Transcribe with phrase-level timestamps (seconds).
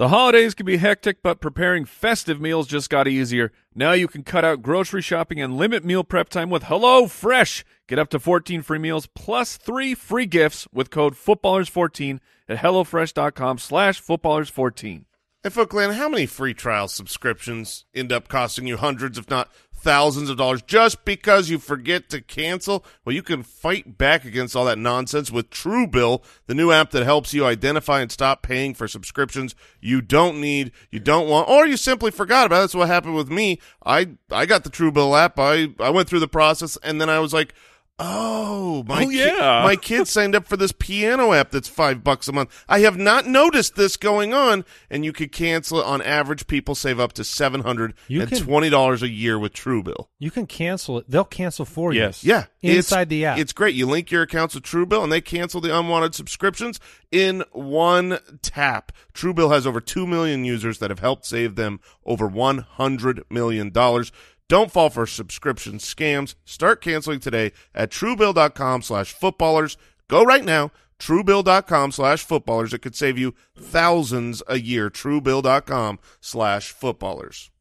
[0.00, 3.52] The holidays can be hectic, but preparing festive meals just got easier.
[3.74, 7.66] Now you can cut out grocery shopping and limit meal prep time with Hello Fresh.
[7.86, 12.18] Get up to 14 free meals plus three free gifts with code footballers14
[12.48, 15.04] at hellofresh.com slash footballers14.
[15.44, 19.50] And Footclan, how many free trial subscriptions end up costing you hundreds, if not
[19.80, 22.84] thousands of dollars just because you forget to cancel?
[23.04, 27.04] Well, you can fight back against all that nonsense with Truebill, the new app that
[27.04, 31.66] helps you identify and stop paying for subscriptions you don't need, you don't want, or
[31.66, 32.58] you simply forgot about.
[32.58, 32.60] It.
[32.60, 33.60] That's what happened with me.
[33.84, 35.38] I I got the Truebill app.
[35.38, 37.54] I I went through the process and then I was like,
[38.02, 39.62] Oh, my Oh, yeah.
[39.62, 42.64] my kid signed up for this piano app that's five bucks a month.
[42.68, 45.84] I have not noticed this going on, and you could cancel it.
[45.86, 49.52] On average, people save up to seven hundred You and twenty dollars a year with
[49.52, 50.06] Truebill.
[50.18, 51.04] You can cancel it.
[51.08, 52.00] They'll cancel for you.
[52.00, 52.24] Yes.
[52.24, 53.38] Yeah, Inside it's, the app.
[53.38, 53.74] it's great.
[53.74, 56.80] You link your accounts with Truebill, and they cancel the unwanted subscriptions
[57.12, 58.92] in one tap.
[59.12, 63.70] Truebill has over two million users that have helped save them over one hundred million
[63.70, 64.10] dollars.
[64.50, 66.34] Don't fall for subscription scams.
[66.44, 69.76] Start canceling today at truebill.com slash footballers.
[70.08, 70.72] Go right now.
[70.98, 72.74] Truebill.com slash footballers.
[72.74, 74.90] It could save you thousands a year.
[74.90, 77.52] Truebill.com slash footballers.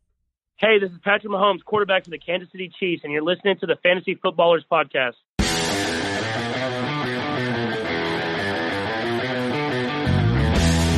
[0.57, 3.67] Hey, this is Patrick Mahomes, quarterback for the Kansas City Chiefs, and you're listening to
[3.67, 5.13] the Fantasy Footballers Podcast.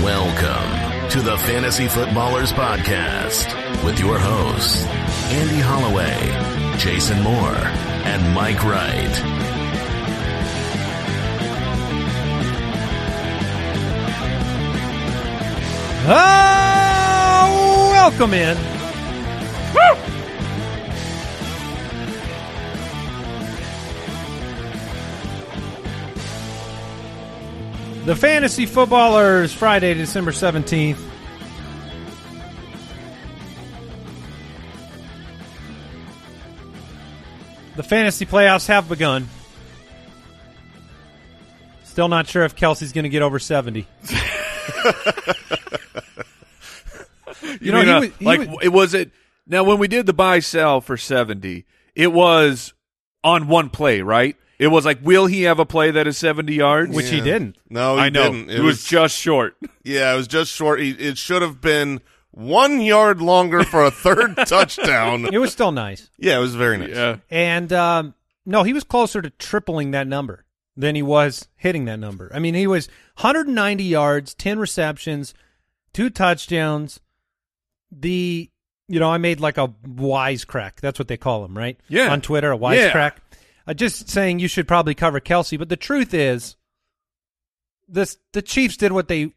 [0.02, 4.86] Welcome to the Fantasy Footballers Podcast with your hosts,
[5.34, 9.22] Andy Holloway, Jason Moore, and Mike Wright.
[16.06, 18.58] Oh, welcome in.
[19.74, 19.96] Woo!
[28.06, 31.11] The Fantasy Footballers, Friday, December 17th.
[37.82, 39.28] The fantasy playoffs have begun.
[41.84, 43.88] Still not sure if Kelce's going to get over 70.
[47.60, 49.12] You, know, mean, he uh, was- he like was- it was it
[49.48, 52.74] now when we did the buy sell for 70, it was
[53.24, 54.36] on one play, right?
[54.60, 56.96] It was like, will he have a play that is 70 yards?
[56.96, 57.58] Which he didn't.
[57.70, 58.32] No, he I know.
[58.32, 58.50] didn't.
[58.52, 59.58] It, was, just short.
[59.84, 60.80] Yeah, it was just short.
[60.80, 65.26] He- It should have been one yard longer for a third touchdown.
[65.34, 66.10] It was still nice.
[66.18, 66.96] Yeah, it was very nice.
[66.96, 67.18] Yeah.
[67.30, 68.14] And um,
[68.46, 70.46] no, he was closer to tripling that number
[70.78, 72.32] than he was hitting that number.
[72.34, 72.88] I mean, he was
[73.20, 75.34] 190 yards, 10 receptions,
[75.94, 77.00] two touchdowns.
[77.92, 78.50] The
[78.88, 80.82] you know, I made like a wisecrack.
[80.82, 81.78] That's what they call him, right?
[81.88, 82.12] Yeah.
[82.12, 82.92] On Twitter, a Yeah.
[82.92, 83.12] wisecrack.
[83.68, 86.56] Uh, just saying you should probably cover Kelce, but the truth is,
[87.88, 89.34] this the Chiefs did what they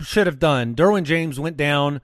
[0.00, 0.74] should have done.
[0.74, 2.00] Derwin James went down,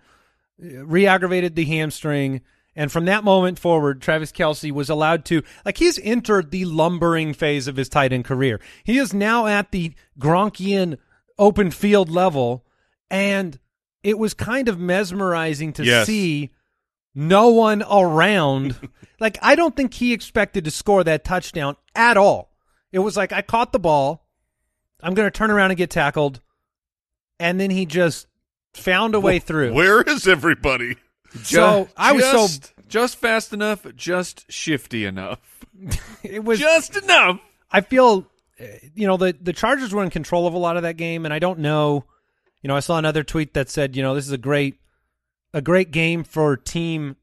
[0.58, 2.40] re-aggravated the hamstring,
[2.74, 7.34] and from that moment forward, Travis Kelce was allowed to like he's entered the lumbering
[7.34, 8.60] phase of his tight end career.
[8.84, 10.98] He is now at the Gronkian
[11.38, 12.64] open field level,
[13.10, 13.58] and
[14.02, 16.06] it was kind of mesmerizing to Yes.
[16.06, 16.50] see
[17.14, 18.76] no one around.
[19.20, 22.50] like I don't think he expected to score that touchdown at all.
[22.90, 24.26] It was like I caught the ball,
[25.02, 26.40] I'm going to turn around and get tackled,
[27.38, 28.26] and then he just
[28.74, 29.72] found a way through.
[29.74, 30.96] Where is everybody?
[31.42, 35.40] So, I was so- just, just fast enough, just shifty enough.
[36.22, 37.40] It was just enough.
[37.70, 38.26] I feel,
[38.60, 41.24] uh, you know, the the Chargers were in control of a lot of that game,
[41.24, 42.04] and I don't know.
[42.62, 44.78] You know, I saw another tweet that said, you know, this is a great,
[45.52, 47.16] a great game for team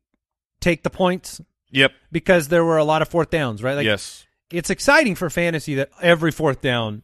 [0.59, 1.39] take the points
[1.71, 1.93] Yep.
[2.11, 3.75] because there were a lot of fourth downs, right?
[3.75, 4.25] Like, yes.
[4.51, 7.03] it's exciting for fantasy that every fourth down,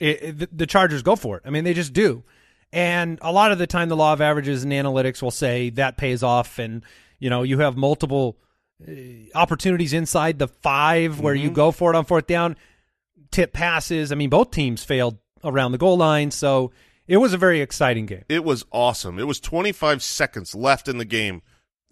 [0.00, 1.42] it, it- the, the Chargers go for it.
[1.44, 2.22] I mean, they just do.
[2.72, 5.98] And a lot of the time, the law of averages and analytics will say that
[5.98, 6.82] pays off, and
[7.18, 8.38] you know you have multiple
[8.86, 8.92] uh,
[9.34, 12.56] opportunities inside the 5 where you go for it on fourth down,
[13.30, 14.10] tip passes.
[14.10, 16.72] I mean, both teams failed around the goal line, so
[17.06, 18.24] it was a very exciting game.
[18.28, 19.18] It was awesome.
[19.18, 21.42] It was 25 seconds left in the game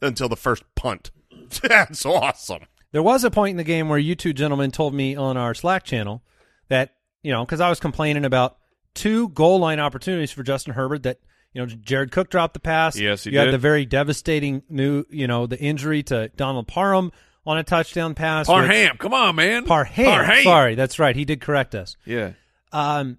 [0.01, 1.11] until the first punt.
[1.63, 2.65] That's awesome.
[2.93, 5.55] There was a point in the game where you two gentlemen told me on our
[5.55, 6.23] Slack channel
[6.69, 8.57] that, you know, because I was complaining about
[8.95, 11.19] two goal line opportunities for Justin Herbert that,
[11.53, 12.99] you know, Jared Cook dropped the pass.
[12.99, 17.11] Yes, he You had the very devastating new, you know, the injury to Donald Parham
[17.47, 18.47] on a touchdown pass.
[18.49, 18.97] which- Parham.
[18.99, 19.65] Come on, man.
[19.65, 20.05] Parham.
[20.05, 20.43] Parham.
[20.45, 21.17] Sorry, that's right.
[21.17, 21.97] He did correct us.
[22.05, 22.33] Yeah.
[22.73, 23.19] Um,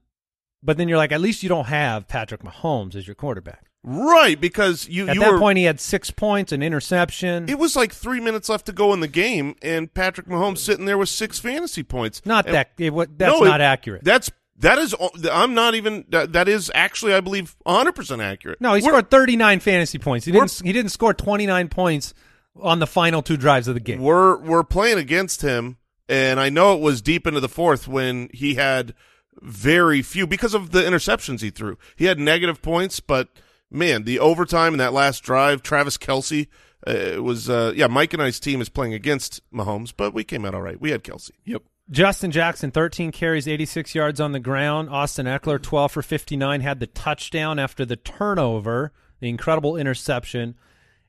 [0.63, 3.65] but then you're like, at least you don't have Patrick Mahomes as your quarterback.
[3.83, 7.50] Right, because you At you that were point, he had six points, an interception.
[7.50, 10.85] it was like three minutes left to go in the game, and Patrick Mahomes sitting
[10.85, 12.21] there with six fantasy points.
[12.24, 12.71] not And- that.
[12.77, 14.03] It, that's No, it- not accurate.
[14.03, 14.29] That's
[14.62, 14.96] That is,
[15.31, 16.06] I'm not even.
[16.10, 18.62] That, that is actually, I believe, 100 percent accurate.
[18.62, 20.25] No, he We're- scored 39 fantasy points.
[20.25, 20.62] He didn't.
[20.63, 22.13] He didn't score 29 points
[22.60, 24.02] on the final two drives of the game.
[24.02, 25.78] we're we're playing against him,
[26.10, 28.94] and I know it was deep into the fourth when he had
[29.42, 31.78] very few because of the interceptions he threw.
[31.96, 33.30] He had negative points, but
[33.72, 36.48] man, the overtime in that last drive, Travis Kelce.
[36.86, 37.88] Uh, it was uh, yeah.
[37.88, 40.80] Mike and I's team is playing against Mahomes, but we came out all right.
[40.81, 41.31] We had Kelce.
[41.46, 41.63] Yep.
[41.91, 44.89] Justin Jackson, 13 carries, 86 yards on the ground.
[44.89, 50.55] Austin Ekeler, 12 for 59, had the touchdown after the turnover, the incredible interception.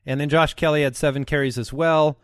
[0.05, 2.17] And then Josh Kelley had seven carries as well.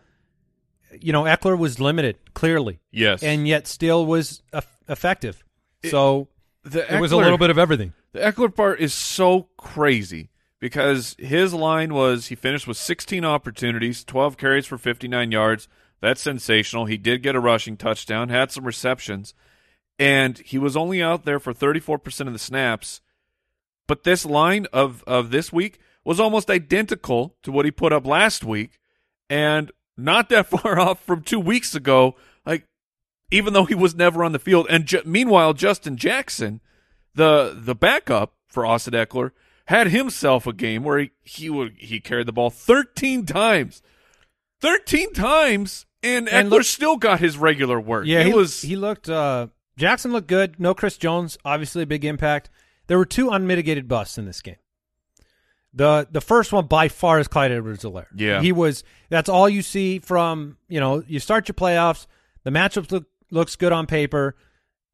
[0.99, 3.23] You know, Ekeler was limited, clearly, Yes.
[3.23, 5.43] and yet still was eff- effective.
[5.89, 6.27] So
[6.63, 7.93] the it was a little bit of everything.
[8.11, 14.03] The Ekeler part is so crazy because his line was he finished with 16 opportunities,
[14.03, 15.69] 12 carries for 59 yards.
[16.01, 16.85] That's sensational.
[16.85, 19.33] He did get a rushing touchdown, had some receptions,
[19.97, 23.01] and he was only out there for 34% of the snaps.
[23.87, 28.05] But this line of, of this week was almost identical to what he put up
[28.05, 28.79] last week
[29.29, 32.15] and not that far off from two weeks ago.
[32.45, 32.65] Like,
[33.31, 34.67] even though he was never on the field.
[34.69, 36.61] And ju- meanwhile, Justin Jackson,
[37.13, 39.31] the the backup for Austin Ekeler,
[39.65, 43.81] had himself a game where he he would he carried the ball 13 times,
[44.61, 48.05] 13 times, and, And Ekeler look- still got his regular work.
[48.05, 49.09] Yeah, it he was He looked.
[49.09, 49.47] Uh,
[49.77, 50.59] Jackson looked good.
[50.59, 52.49] No Chris Jones, obviously a big impact.
[52.87, 54.57] There were two unmitigated busts in this game.
[55.73, 58.07] The the first one by far is Clyde Edwards-Helaire.
[58.15, 58.41] Yeah.
[58.41, 58.83] he was.
[59.09, 61.03] That's all you see from you know.
[61.07, 62.07] You start your playoffs.
[62.43, 64.35] The matchup look looks good on paper,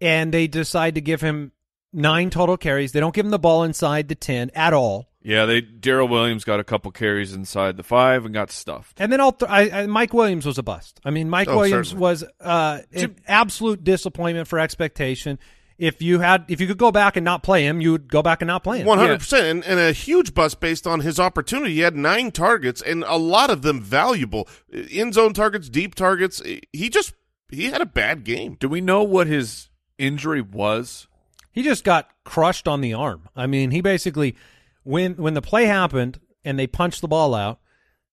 [0.02, 1.54] and they decide to give him
[1.94, 2.92] nine total carries.
[2.92, 5.10] They don't give him the ball inside the ten at all.
[5.26, 5.46] Yeah.
[5.46, 9.02] They Darrel Williams got a couple carries inside the five and got stuffed.
[9.02, 11.00] And then all th- I, I, Mike Williams was a bust.
[11.04, 12.02] I mean, Mike Oh, Williams certainly.
[12.02, 15.40] was uh, an absolute disappointment for expectation.
[15.78, 18.22] If you had, if you could go back and not play him, you would go
[18.22, 18.88] back and not play him.
[18.88, 21.74] One hundred percent, and and a huge bust based on his opportunity.
[21.74, 26.42] He had nine targets, and a lot of them valuable in zone targets, deep targets.
[26.72, 27.14] He just
[27.50, 28.56] he had a bad game.
[28.58, 31.08] Do we know what his injury was?
[31.52, 33.28] He just got crushed on the arm.
[33.36, 34.38] I mean, he basically
[34.86, 37.60] when when the play happened and they punched the ball out,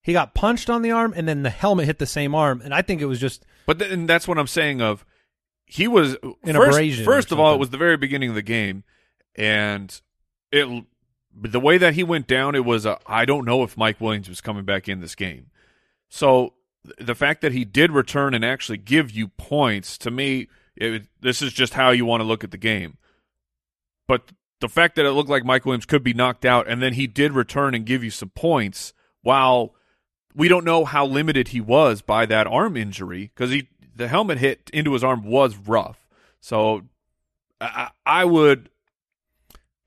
[0.00, 2.60] he got punched on the arm, and then the helmet hit the same arm.
[2.60, 4.80] And I think it was just But th- and that's what I'm saying.
[4.80, 5.04] Of
[5.66, 8.42] he was An first, abrasion First of all, it was the very beginning of the
[8.42, 8.82] game,
[9.36, 10.00] and
[10.50, 10.84] it
[11.34, 12.54] the way that he went down.
[12.54, 15.50] It was a, I don't know if Mike Williams was coming back in this game.
[16.08, 16.54] So
[16.98, 21.42] the fact that he did return and actually give you points to me, it, this
[21.42, 22.98] is just how you want to look at the game.
[24.08, 26.94] But the fact that it looked like Mike Williams could be knocked out, and then
[26.94, 29.74] he did return and give you some points, while
[30.34, 34.38] we don't know how limited he was by that arm injury because he the helmet
[34.38, 36.08] hit into his arm was rough.
[36.40, 36.84] So
[37.60, 38.70] I, I would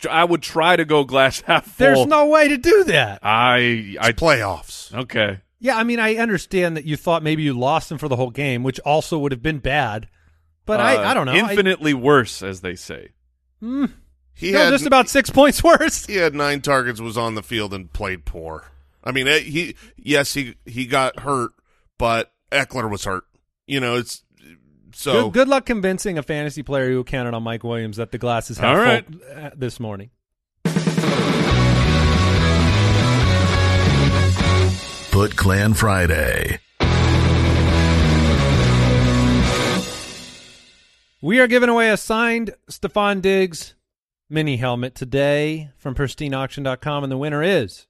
[0.10, 1.74] I would try to go glass half full.
[1.86, 3.19] there's no way to do that.
[3.24, 4.94] I I It's playoffs.
[4.94, 5.39] okay.
[5.60, 8.30] Yeah, I mean, I understand that you thought maybe you lost him for the whole
[8.30, 10.07] game, which also would have been bad.
[10.66, 11.31] But Uh, I, I don't know.
[11.31, 13.10] I- Infinitely worse, as they say.
[13.63, 13.92] Mm,
[14.38, 16.06] He no, had just about six points worse.
[16.06, 18.70] he had nine targets, was on the field, and played poor.
[19.04, 21.52] I mean, eh, he yes he he got hurt,
[21.98, 23.24] but Ekeler was hurt.
[23.66, 24.24] You know, it's
[24.94, 28.18] so Good, good luck convincing a fantasy player who counted on Mike Williams that the
[28.18, 29.06] glass is half All right.
[29.06, 30.10] full uh, this morning.
[35.12, 36.60] Foot Clan Friday.
[41.22, 43.75] We are giving away a signed Stefon Diggs
[44.29, 47.88] mini helmet today from pristineauction.com, and the winner is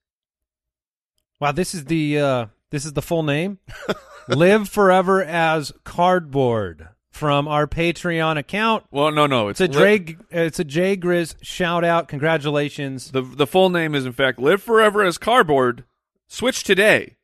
[1.39, 1.51] wow.
[1.51, 3.59] This is the uh, this is the full name.
[4.27, 8.85] Live forever as cardboard from our Patreon account.
[8.91, 12.07] Well, no, no, It's a Dre, it's a Jay Grizz shout out.
[12.07, 13.11] Congratulations.
[13.11, 15.85] The the full name is in fact live forever as cardboard.
[16.27, 17.17] Switch today.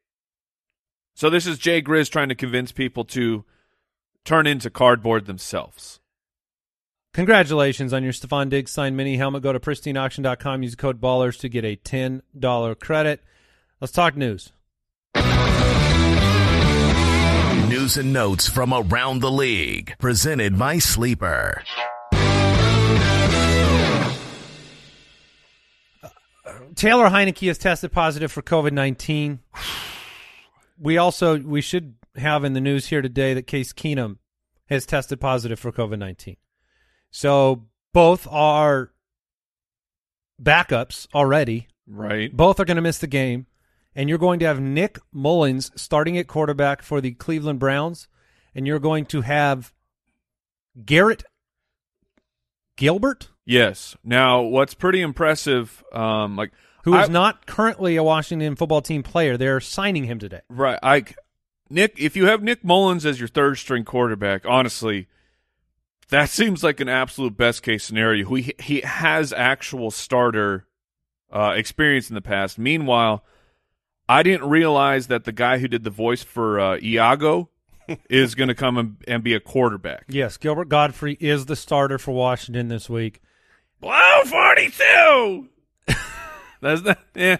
[1.13, 3.43] So this is Jay Grizz trying to convince people to
[4.23, 6.00] turn into cardboard themselves.
[7.13, 9.43] Congratulations on your Stefon Diggs signed mini helmet.
[9.43, 10.63] Go to pristineauction.com.
[10.63, 13.21] Use code BALLERS to get a $10 credit.
[13.81, 14.53] Let's talk news.
[17.67, 19.95] News and notes from around the league.
[19.99, 21.63] Presented by Sleeper.
[26.75, 29.39] Taylor Heinicke has tested positive for COVID nineteen.
[30.79, 34.17] We also we should have in the news here today that Case Keenum
[34.67, 36.37] has tested positive for COVID nineteen.
[37.11, 38.91] So both are
[40.41, 41.67] backups already.
[41.87, 42.35] Right.
[42.35, 43.47] Both are going to miss the game,
[43.95, 48.07] and you're going to have Nick Mullens starting at quarterback for the Cleveland Browns,
[48.55, 49.73] and you're going to have
[50.85, 51.23] Garrett
[52.77, 53.97] Gilbert, Yes.
[54.03, 56.51] Now, what's pretty impressive, um, like
[56.83, 59.35] who is I- not currently a Washington football team player.
[59.35, 60.41] They're signing him today.
[60.49, 60.79] Right.
[60.81, 61.03] I
[61.69, 65.07] Nick, if you have Nick Mullens as your third string quarterback, honestly,
[66.11, 68.35] that seems like an absolute best case scenario.
[68.35, 70.67] He he has actual starter
[71.31, 72.59] uh, experience in the past.
[72.59, 73.23] Meanwhile,
[74.07, 77.49] I didn't realize that the guy who did the voice for uh, Iago
[78.09, 80.05] is going to come and, and be a quarterback.
[80.09, 83.21] Yes, Gilbert Gottfried is the starter for Washington this week.
[83.79, 85.49] Blow forty two.
[86.61, 86.99] That's not.
[87.15, 87.37] Yeah.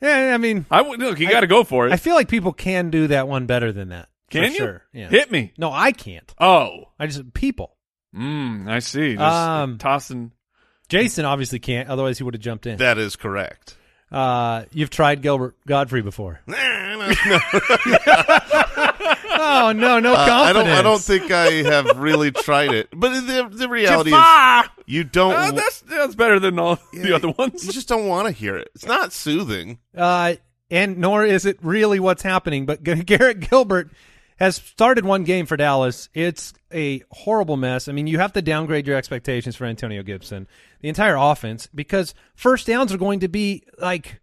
[0.00, 1.18] Yeah, I mean, I would look.
[1.18, 1.92] You got to go for it.
[1.92, 4.08] I feel like people can do that one better than that.
[4.28, 4.58] for Can you?
[4.58, 4.82] Sure.
[4.92, 5.08] Yeah.
[5.08, 5.52] Hit me.
[5.56, 6.34] No, I can't.
[6.38, 6.90] Oh.
[6.98, 7.73] I just people.
[8.14, 9.14] Mm, I see.
[9.14, 10.32] Just Um, tossing.
[10.88, 11.88] Jason obviously can't.
[11.88, 12.76] Otherwise, he would have jumped in.
[12.78, 13.76] That is correct.
[14.12, 16.40] Uh, you've tried Gilbert Gottfried before.
[16.46, 16.56] Nah,
[16.96, 17.38] no, no.
[19.36, 20.54] Oh no, no Uh, I confidence.
[20.66, 20.68] don't.
[20.78, 22.88] I don't think I have really tried it.
[22.94, 25.34] But the the reality is, you don't.
[25.34, 27.64] Uh, that's that's better than all the other ones.
[27.66, 28.70] You just don't want to hear it.
[28.74, 29.78] It's not soothing.
[29.96, 30.34] Uh,
[30.70, 32.66] and nor is it really what's happening.
[32.66, 33.90] But G- Garrett Gilbert
[34.36, 36.08] has started one game for Dallas.
[36.14, 37.88] It's a horrible mess.
[37.88, 40.48] I mean, you have to downgrade your expectations for Antonio Gibson,
[40.80, 44.20] the entire offense, because first downs are going to be like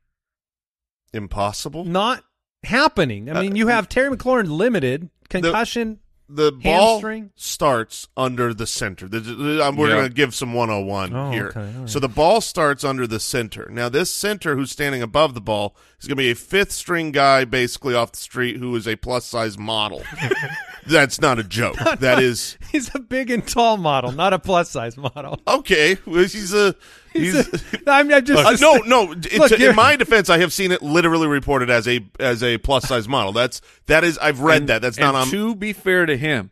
[1.13, 1.85] Impossible.
[1.85, 2.23] not
[2.63, 3.29] happening.
[3.29, 5.99] I uh, mean, you have Terry McLaurin limited concussion.
[6.33, 7.31] The ball Hamstring?
[7.35, 9.09] starts under the center.
[9.09, 9.95] The- the- we're Yeah.
[9.95, 11.47] going to give some 101 Oh, here.
[11.47, 11.89] okay, all right.
[11.89, 13.67] So the ball starts under the center.
[13.69, 17.11] Now, this center who's standing above the ball is going to be a fifth string
[17.11, 20.03] guy basically off the street who is a plus size model.
[20.87, 21.77] That's not a joke.
[21.99, 25.39] That is He's a big and tall model, not a plus size model.
[25.47, 25.97] okay.
[26.05, 26.75] Well, He's a
[27.13, 29.11] He's he's, a, I'm, I'm just Uh, no, no.
[29.17, 31.99] It, Look, to- you're- in my defense, I have seen it literally reported as a
[32.19, 33.31] as a plus size model.
[33.33, 34.17] That's that is.
[34.17, 34.81] I've read And- that.
[34.81, 35.27] That's not on.
[35.27, 36.51] to be fair to him,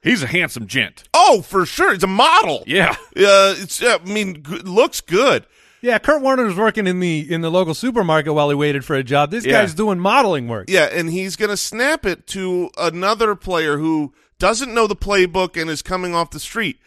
[0.00, 1.08] he's a handsome gent.
[1.12, 2.62] oh, for sure, it's a model.
[2.66, 2.92] Yeah.
[3.16, 3.82] Uh, it's.
[3.82, 5.46] I mean, g- looks good.
[5.82, 8.94] Yeah, Kurt Warner was working in the in the local supermarket while he waited for
[8.96, 9.30] a job.
[9.32, 9.60] This Yeah.
[9.62, 10.70] guy's doing modeling work.
[10.70, 15.60] Yeah, and he's going to snap it to another player who doesn't know the playbook
[15.60, 16.78] and is coming off the street.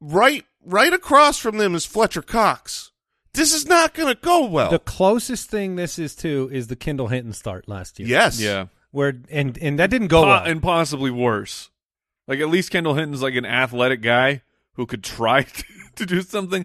[0.00, 2.92] Right, right across from them is Fletcher Cox.
[3.34, 4.70] This is not going to go well.
[4.70, 8.08] The closest thing this is to is the Kendall Hinton start last year.
[8.08, 8.40] yes.
[8.40, 8.66] Yeah.
[8.90, 10.44] where and and that didn't go Po- well.
[10.44, 11.70] and possibly worse.
[12.26, 14.42] Like at least Kendall Hinton's like an athletic guy
[14.74, 15.46] who could try
[15.96, 16.64] to do something.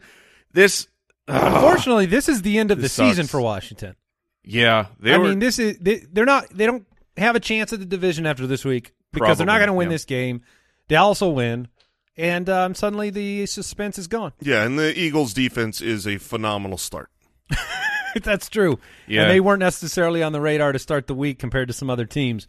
[0.52, 0.88] This,
[1.28, 3.32] Unfortunately, this is the end of the season sucks.
[3.32, 3.96] for Washington.
[4.44, 5.30] yeah, they I were.
[5.30, 6.86] mean, this is they, they're not they don't
[7.18, 9.90] have a chance at the division after this week because they're not going to win
[9.90, 9.96] yeah.
[9.96, 10.42] this game.
[10.90, 11.70] Dallas will win,
[12.18, 14.34] and um, suddenly the suspense is gone.
[14.42, 17.10] Yeah, and the Eagles' defense is a phenomenal start.
[18.22, 18.80] That's true.
[19.08, 19.24] Yeah.
[19.24, 22.06] And they weren't necessarily on the radar to start the week compared to some other
[22.06, 22.48] teams.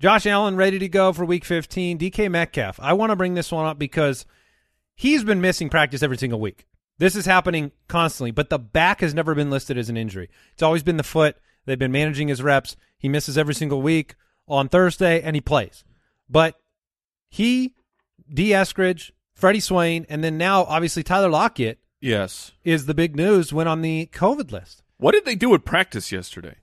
[0.00, 1.98] Josh Allen ready to go for week 15.
[1.98, 2.78] DK Metcalf.
[2.80, 4.26] I want to bring this one up because
[4.94, 6.66] he's been missing practice every single week.
[7.02, 10.30] This is happening constantly, but the back has never been listed as an injury.
[10.52, 11.36] It's always been the foot.
[11.64, 12.76] They've been managing his reps.
[12.96, 14.14] He misses every single week
[14.46, 15.82] on Thursday and he plays.
[16.30, 16.60] But
[17.28, 17.74] he,
[18.32, 18.50] D.
[18.50, 22.52] Eskridge, Freddie Swain, and then now obviously Tyler Lockett yes.
[22.62, 24.84] is the big news went on the COVID list.
[24.98, 26.58] What did they do at practice yesterday?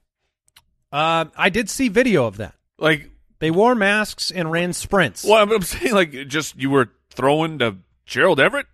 [0.90, 2.54] Uh, I did see video of that.
[2.78, 5.22] Like, They wore masks and ran sprints.
[5.22, 8.68] well, I'm, I'm saying like just you were throwing to Gerald Everett.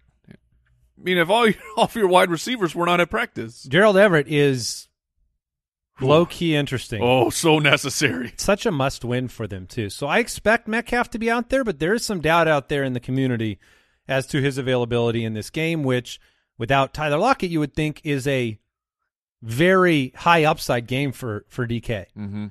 [0.98, 3.96] I mean, if all your, all of your wide receivers were not at practice, Gerald
[3.96, 4.88] Everett is
[6.00, 7.02] low key interesting.
[7.02, 8.32] oh, so necessary.
[8.36, 9.90] Such a must win for them too.
[9.90, 12.84] So I expect Metcalf to be out there, but there is some doubt out there
[12.84, 13.58] in the community
[14.08, 16.20] as to his availability in this game, which
[16.58, 18.58] without Tyler Lockett, you would think is a
[19.42, 22.06] very high upside game for for DK.
[22.16, 22.46] Mm-hmm.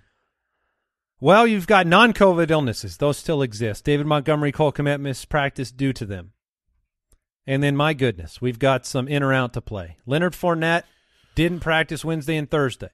[1.20, 3.86] Well, you've got non-COVID illnesses; those still exist.
[3.86, 6.34] David Montgomery, Cole Kmet missed practice due to them.
[7.48, 9.98] And then, my goodness, we've got some in or out to play.
[10.06, 10.84] Leonard Fournette
[11.36, 12.90] didn't practice Wednesday and Thursday.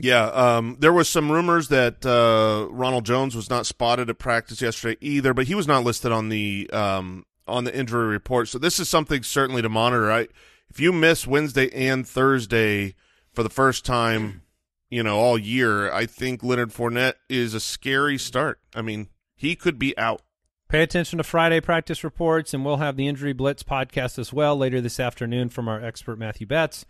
[0.00, 4.62] Yeah, um, there was some rumors that uh, Ronald Jones was not spotted at practice
[4.62, 8.48] yesterday either, but he was not listed on the um, on the injury report.
[8.48, 10.12] So this is something certainly to monitor.
[10.12, 10.28] I,
[10.70, 12.94] if you miss Wednesday and Thursday
[13.32, 14.42] for the first time,
[14.88, 18.60] you know all year, I think Leonard Fournette is a scary start.
[18.76, 20.22] I mean, he could be out.
[20.68, 24.54] Pay attention to Friday practice reports, and we'll have the Injury Blitz podcast as well
[24.54, 26.84] later this afternoon from our expert Matthew Betz.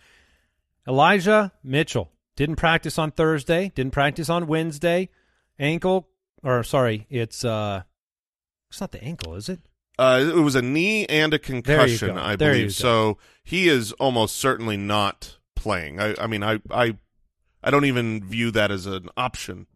[0.88, 5.10] Elijah Mitchell didn't practice on Thursday, didn't practice on Wednesday.
[5.60, 6.08] Ankle,
[6.42, 7.82] or sorry, it's uh,
[8.68, 9.60] it's not the ankle, is it?
[9.96, 12.18] Uh, it was a knee and a concussion.
[12.18, 12.74] I There believe.
[12.74, 16.00] So he is almost certainly not playing.
[16.00, 16.96] I, I mean, I, I,
[17.62, 19.68] I don't even view that as an option.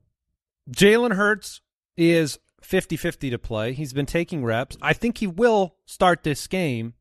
[0.71, 1.61] Jalen Hurts
[1.97, 3.73] is 50-50 to play.
[3.73, 4.76] He's been taking reps.
[4.81, 6.95] I think he will start this game.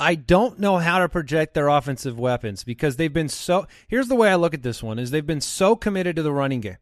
[0.00, 3.66] I don't know how to project their offensive weapons because they've been so.
[3.86, 6.32] Here's the way I look at this one: is they've been so committed to the
[6.32, 6.78] running game,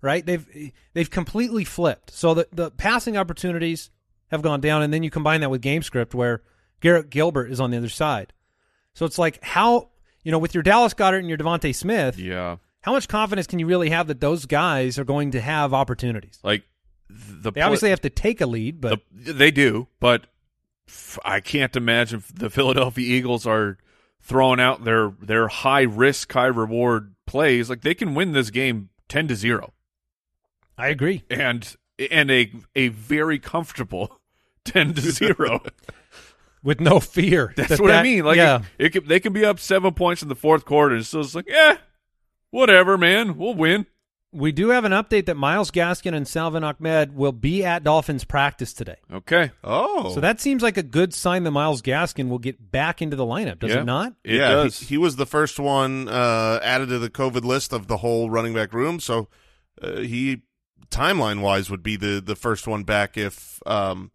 [0.00, 0.26] right?
[0.26, 2.10] They've they've completely flipped.
[2.10, 3.90] So the the passing opportunities
[4.32, 6.42] have gone down, and then you combine that with game script where
[6.80, 8.32] Garrett Gilbert is on the other side.
[8.94, 9.90] So it's like how
[10.24, 12.56] you know with your Dallas Goedert and your DeVonta Smith, Yeah.
[12.82, 16.38] How much confidence can you really have that those guys are going to have opportunities?
[16.42, 16.64] Like
[17.08, 20.26] the They obviously have to take a lead, but the, they do, but
[21.24, 23.78] I can't imagine the Philadelphia Eagles are
[24.20, 27.70] throwing out their their high risk, high reward plays.
[27.70, 29.72] Like they can win this game ten to zero,
[30.76, 31.22] I agree.
[31.30, 31.76] and
[32.10, 34.20] and a a very comfortable
[34.64, 35.62] ten to zero.
[36.64, 37.52] With no fear.
[37.56, 38.24] That's that what I mean.
[38.24, 38.62] Like yeah.
[38.78, 41.34] it, it they can be up seven points in the fourth quarter, and still it's
[41.34, 41.78] like, yeah,
[42.52, 43.86] whatever, man, we'll win.
[44.34, 48.24] We do have an update that Myles Gaskin and Salvon Ahmed will be at Dolphins
[48.24, 48.96] practice today.
[49.12, 53.02] Okay, Oh, So that seems like a good sign that Myles Gaskin will get back
[53.02, 53.80] into the lineup, does Yeah.
[53.80, 54.14] it not?
[54.24, 54.78] it yeah, does.
[54.78, 58.30] He, he was the first one uh, added to the COVID list of the whole
[58.30, 59.00] running back room.
[59.00, 59.28] So
[59.82, 60.40] uh, he,
[60.88, 64.12] timeline wise, would be the the first one back if um,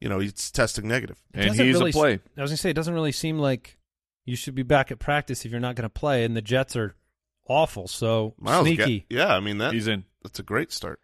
[0.00, 1.22] you know he's testing negative.
[1.32, 2.12] It and he's really a play.
[2.36, 3.78] I was going to say, it doesn't really seem like
[4.24, 6.74] you should be back at practice if you're not going to play, and the Jets
[6.74, 6.96] are
[7.50, 9.06] awful, so Myles, Ga- sneaky.
[9.10, 10.04] yeah, I mean that He's in.
[10.22, 11.00] that's a great start.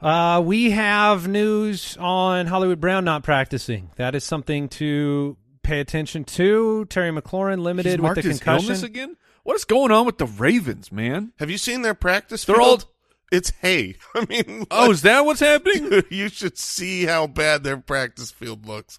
[0.00, 3.90] Uh, we have news on Hollywood Brown not practicing.
[3.96, 6.86] That is something to pay attention to.
[6.86, 8.64] Terry McLaurin He's limited with the his concussion.
[8.70, 9.16] illness again.
[9.42, 11.32] What is going on with the Ravens, man?
[11.38, 12.44] Have you seen their practice?
[12.46, 12.84] They're field?
[12.86, 12.90] all-
[13.30, 13.96] It's hay.
[14.14, 16.02] I mean, Oh, is that what's happening?
[16.10, 18.98] you should see how bad their practice field looks.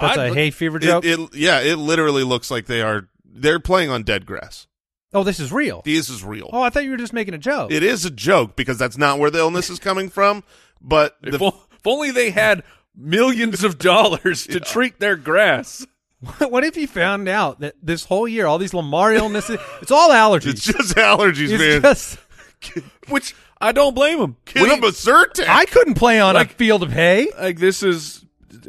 [0.00, 1.04] That's I- a hay fever joke.
[1.04, 3.08] It, it, yeah, it literally looks like they are.
[3.24, 4.66] They're playing on dead grass.
[5.14, 5.82] Oh, this is real.
[5.84, 6.48] This is real.
[6.52, 7.70] Oh, I thought you were just making a joke.
[7.72, 10.44] It is a joke because that's not where the illness is coming from.
[10.80, 12.62] But If, the, o- if only they had
[12.96, 15.86] millions of dollars to treat their grass.
[16.38, 20.10] what if you found out that this whole year, all these Lamar illnesses, it's all
[20.10, 20.50] allergies.
[20.52, 21.82] it's just allergies, It's man.
[21.82, 22.18] just-
[23.08, 24.36] Which I don't blame them.
[24.44, 25.46] Get him a Zyrtec.
[25.48, 27.28] I couldn't play on Like- a field of hay.
[27.38, 28.24] like this is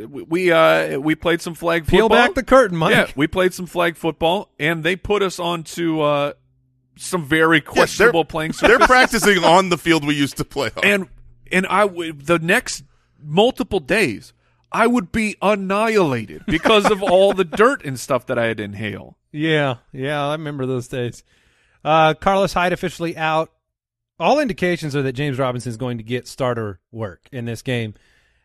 [0.08, 2.28] we uh we played some flag Peel football.
[2.28, 2.92] back the curtain, Mike.
[2.96, 6.32] Yeah, we played some flag football, and they put us onto uh
[7.02, 10.70] some very Yes, they're- questionable playing They're practicing on the field we used to play
[10.78, 10.84] on.
[10.84, 11.08] and
[11.52, 12.84] and I w- the next
[13.22, 14.34] multiple days
[14.72, 18.64] I would be annihilated because of all the dirt and stuff that I had to
[18.64, 19.18] inhale.
[19.32, 21.24] Yeah, yeah, I remember those days.
[21.84, 23.52] Uh, Carlos Hyde officially out.
[24.20, 27.96] All indications are that James Robinson is going to get starter work in this game.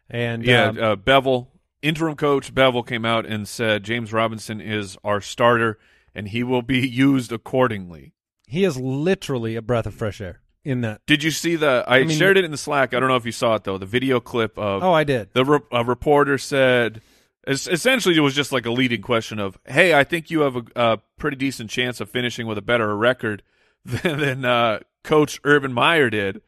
[0.09, 1.49] And Yeah, um, uh, Bevell,
[1.83, 5.79] interim coach Bevell came out and said James Robinson is our starter
[6.15, 8.15] and he will be used accordingly.
[8.47, 11.01] He is literally a breath of fresh air in that.
[11.07, 11.85] Did you see the?
[11.87, 12.95] I, mean- shared it in the Slack.
[12.95, 13.79] I don't know if you saw it though.
[13.79, 15.33] The video clip of Oh, I did.
[15.33, 17.03] the re- a reporter said.
[17.47, 20.57] es- Essentially, it was just like a leading question of, "Hey, I think you have
[20.57, 23.43] a, a pretty decent chance of finishing with a better record
[23.85, 26.41] than, than uh, Coach Urban Meyer did,"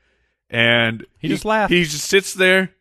[0.50, 1.72] and He just laughed.
[1.72, 2.72] He just sits there,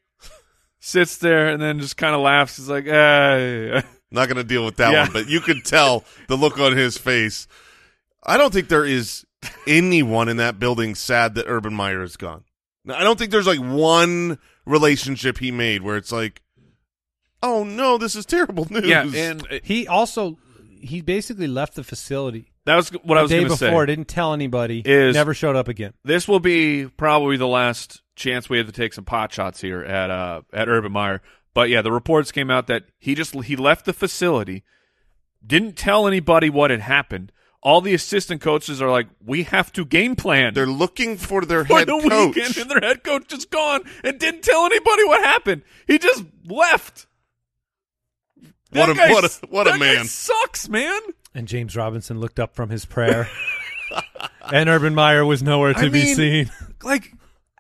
[0.80, 2.58] sits there, and then just kind of laughs.
[2.58, 5.03] He's like, "Ah." Not going to deal with that Yeah.
[5.03, 7.45] one, but you could tell the look on his face.
[8.28, 9.26] I don't think there is
[9.66, 12.44] anyone in that building sad that Urban Meyer is gone.
[12.90, 16.42] I don't think there's like one relationship he made where it's like,
[17.44, 18.86] oh no, this is terrible news.
[18.86, 20.38] yeah." And uh, He also
[20.80, 23.58] he basically left the facility that was what I was the day before.
[23.84, 23.86] say.
[23.86, 24.82] Didn't tell anybody.
[24.86, 25.94] Is- never showed up again.
[26.04, 29.82] this will be probably the last chance we have to take some pot shots here
[29.84, 31.22] at uh at Urban Meyer.
[31.54, 34.63] But yeah, the reports came out that he just he left the facility,
[35.46, 37.32] didn't tell anybody what had happened.
[37.63, 41.65] All the assistant coaches are like, "We have to game plan." they're looking for their
[41.65, 42.36] for head the coach.
[42.36, 45.63] weekend, and their head coach is gone and didn't tell anybody what happened.
[45.88, 47.08] He just left.
[48.72, 50.06] What That a- guy what a- s- what a that guy man.
[50.06, 51.00] sucks, man.
[51.34, 53.30] And James Robinson looked up from his prayer,
[54.54, 56.52] and Urban Meyer was nowhere to I be mean, seen.
[56.84, 57.12] Like,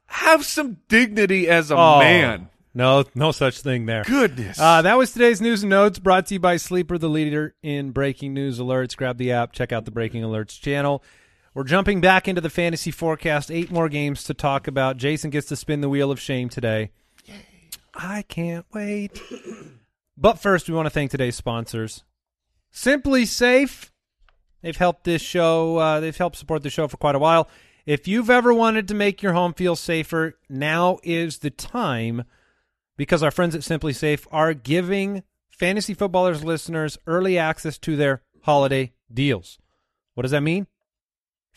[0.07, 2.49] have some dignity as a Oh, man.
[2.77, 4.03] No, no such thing there.
[4.03, 4.59] Goodness.
[4.59, 7.89] Uh, that was today's news and notes brought to you by Sleeper, the leader in
[7.89, 8.95] breaking news alerts.
[8.95, 11.03] Grab the app, check out the Breaking Alerts channel.
[11.55, 13.49] We're jumping back into the fantasy forecast.
[13.49, 14.97] Eight more games to talk about.
[14.97, 16.91] Jason gets to spin the wheel of shame today.
[17.25, 17.47] Yay.
[17.95, 19.19] I can't wait.
[20.19, 22.03] But first, we want to thank today's sponsors.
[22.73, 23.91] SimpliSafe.
[24.63, 25.77] They've helped this show.
[25.77, 27.47] Uh, they've helped support the show for quite a while.
[27.85, 32.23] If you've ever wanted to make your home feel safer, now is the time
[32.97, 38.93] because our friends at SimpliSafe are giving fantasy footballers listeners early access to their holiday
[39.11, 39.57] deals.
[40.13, 40.67] What does that mean?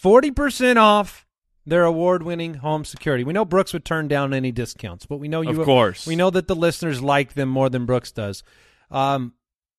[0.01, 1.27] 40% off
[1.67, 3.25] their award-winning home security.
[3.25, 6.07] We know Brooks would turn down any discounts, but we know you Of course.
[6.07, 8.43] We know that the listeners like them more than Brooks does.
[8.91, 9.35] Um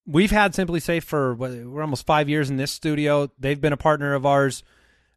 [0.06, 3.32] we've had SimpliSafe for we're almost five years in this studio.
[3.39, 4.63] They've been a partner of ours.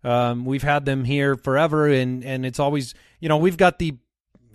[0.03, 3.97] Um, we've had them here forever, and and it's always you know we've got the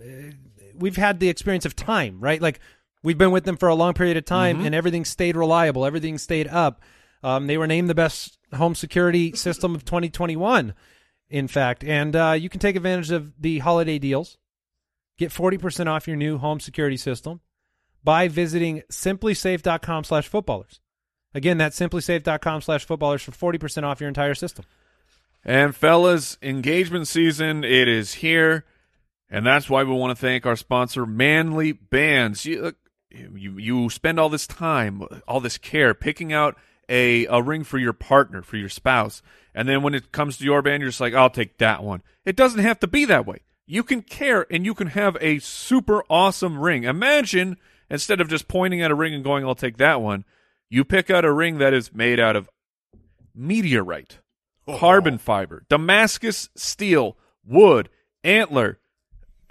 [0.00, 0.32] uh,
[0.80, 2.40] we've had the experience of time, right?
[2.40, 2.60] Like
[3.02, 6.18] we've been with them for a long period of time, and everything stayed reliable, everything
[6.18, 6.82] stayed up.
[7.22, 10.74] Um, they were named the best home security system of 2021,
[11.28, 14.38] in fact, and uh, you can take advantage of the holiday deals.
[15.18, 17.40] Get 40% off your new home security system
[18.02, 20.80] by visiting simplisafe.com slash footballers.
[21.34, 24.64] Again, that's simplisafe.com slash footballers for 40% off your entire system.
[25.44, 28.64] And fellas, engagement season it is here,
[29.30, 32.44] and that's why we want to thank our sponsor, Manly Bands.
[32.44, 32.74] You,
[33.10, 36.56] you you spend all this time, all this care picking out
[36.88, 39.22] a a ring for your partner, for your spouse,
[39.54, 42.02] and then when it comes to your band, you're just like, I'll take that one.
[42.24, 43.40] It doesn't have to be that way.
[43.66, 46.84] You can care, and you can have a super awesome ring.
[46.84, 47.56] Imagine
[47.88, 50.24] instead of just pointing at a ring and going, I'll take that one,
[50.68, 52.48] you pick out a ring that is made out of
[53.34, 54.18] meteorite
[54.66, 54.78] oh.
[54.78, 57.88] carbon fiber, Damascus steel, wood,
[58.22, 58.78] antler.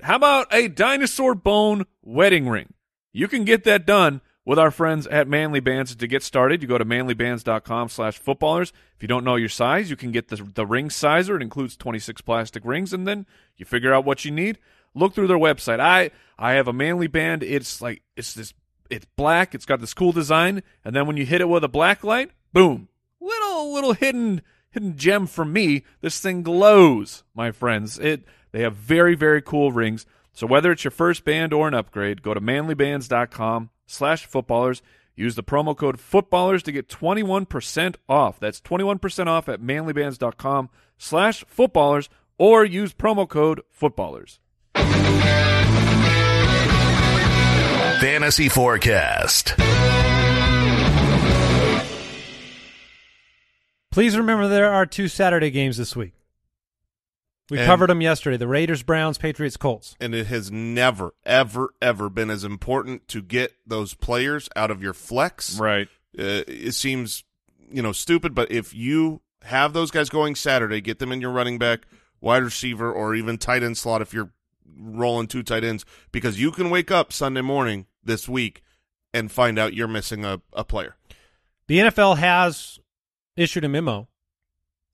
[0.01, 2.73] How about a dinosaur bone wedding ring?
[3.11, 5.95] You can get that done with our friends at Manly Bands.
[5.95, 8.71] To get started, you go to manlybands.com slash footballers.
[8.95, 11.35] If you don't know your size, you can get the, the ring sizer.
[11.35, 13.25] It includes 26 plastic rings, and then
[13.57, 14.57] you figure out what you need.
[14.95, 15.79] Look through their website.
[15.79, 17.43] I I have a Manly band.
[17.43, 18.53] It's like it's this
[18.89, 19.53] it's black.
[19.53, 22.31] It's got this cool design, and then when you hit it with a black light,
[22.53, 22.87] boom,
[23.21, 25.83] little little hidden hidden gem from me.
[26.01, 27.99] This thing glows, my friends.
[27.99, 30.05] It they have very very cool rings.
[30.33, 34.81] So whether it's your first band or an upgrade, go to manlybands.com slash footballers.
[35.15, 38.39] Use the promo code footballers to get 21% off.
[38.39, 42.07] That's 21% off at manlybands.com slash footballers
[42.37, 44.39] or use promo code footballers.
[47.99, 49.55] Fantasy Forecast.
[53.91, 56.13] Please remember there are two Saturday games this week.
[57.49, 58.37] We And- covered them yesterday.
[58.37, 59.95] The Raiders, Browns, Patriots, Colts.
[59.99, 64.83] and it has never, ever, ever been as important to get those players out of
[64.83, 65.59] your flex.
[65.59, 65.87] Right.
[66.17, 67.23] Uh, it seems,
[67.71, 71.31] you know, stupid, but if you have those guys going Saturday, get them in your
[71.31, 71.81] running back,
[72.21, 74.31] wide receiver, or even tight end slot if you're
[74.77, 78.63] rolling two tight ends, because you can wake up Sunday morning this week
[79.13, 80.95] and find out you're missing a, a player.
[81.67, 82.79] The NFL has
[83.35, 84.07] issued a memo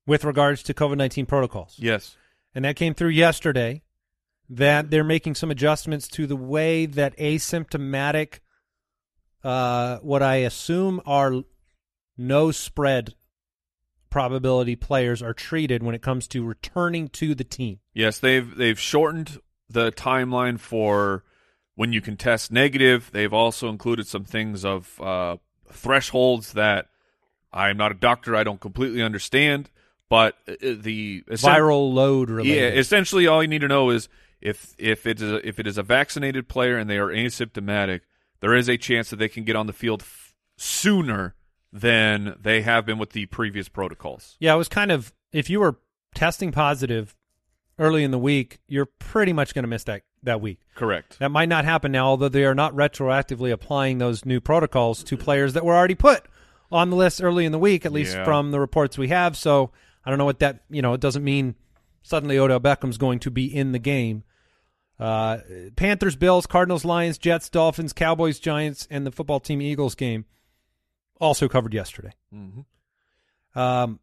[0.07, 1.75] with regards to COVID 19 protocols.
[1.77, 2.15] Yes.
[2.55, 3.83] And that came through yesterday
[4.49, 8.39] that they're making some adjustments to the way that asymptomatic
[9.43, 11.43] uh what I assume are
[12.17, 13.13] no spread
[14.15, 17.79] probability players are treated when it comes to returning to the team.
[17.93, 21.25] Yes, they've they've shortened the timeline for
[21.75, 23.09] when you can test negative.
[23.11, 25.35] They've also included some things of uh,
[25.69, 26.87] thresholds that
[27.51, 28.37] I'm not a doctor.
[28.37, 29.69] I don't completely understand,
[30.15, 34.07] but uh, the Viral load Yeah, essentially, all you need to know is
[34.41, 38.01] if if it is a, if it is a vaccinated player and they are asymptomatic,
[38.39, 41.35] there is a chance that they can get on the field f- sooner
[41.73, 44.37] than they have been with the previous protocols.
[44.39, 45.75] yeah, it was kind of if you were
[46.13, 47.15] testing positive
[47.77, 50.59] early in the week, you're pretty much going to miss that that week.
[50.75, 51.19] Correct.
[51.19, 55.17] That might not happen now, although they are not retroactively applying those new protocols to
[55.17, 56.25] players that were already put
[56.71, 58.23] on the list early in the week, at least Yeah.
[58.23, 59.35] from the reports we have.
[59.37, 59.71] So
[60.05, 60.93] I don't know what that you know.
[60.93, 61.55] It doesn't mean
[62.03, 64.23] suddenly Odell Beckham's going to be in the game.
[64.99, 65.39] Uh,
[65.75, 70.25] Panthers, Bills, Cardinals, Lions, Jets, Dolphins, Cowboys, Giants, and the football team Eagles game
[71.19, 72.13] also covered yesterday.
[72.33, 73.59] Mm-hmm.
[73.59, 73.99] Um,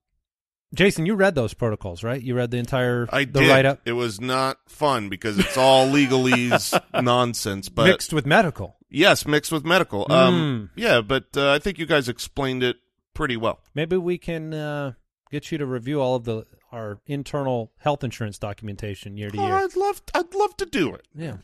[0.75, 2.21] Jason, you read those protocols, right?
[2.21, 5.87] You read the entire I the write up It was not fun because it's all
[5.87, 8.77] legalese nonsense, but mixed with medical.
[8.89, 10.05] yes, mixed with medical.
[10.07, 10.13] Hmm.
[10.13, 12.77] Um, yeah, but uh, I think you guys explained it
[13.13, 13.61] pretty well.
[13.75, 14.93] Maybe we can uh,
[15.33, 19.47] get you to review all of the our internal health insurance documentation year to Oh,
[19.47, 19.55] year.
[19.57, 21.07] I'd love, I'd love to do it.
[21.15, 21.39] Yeah.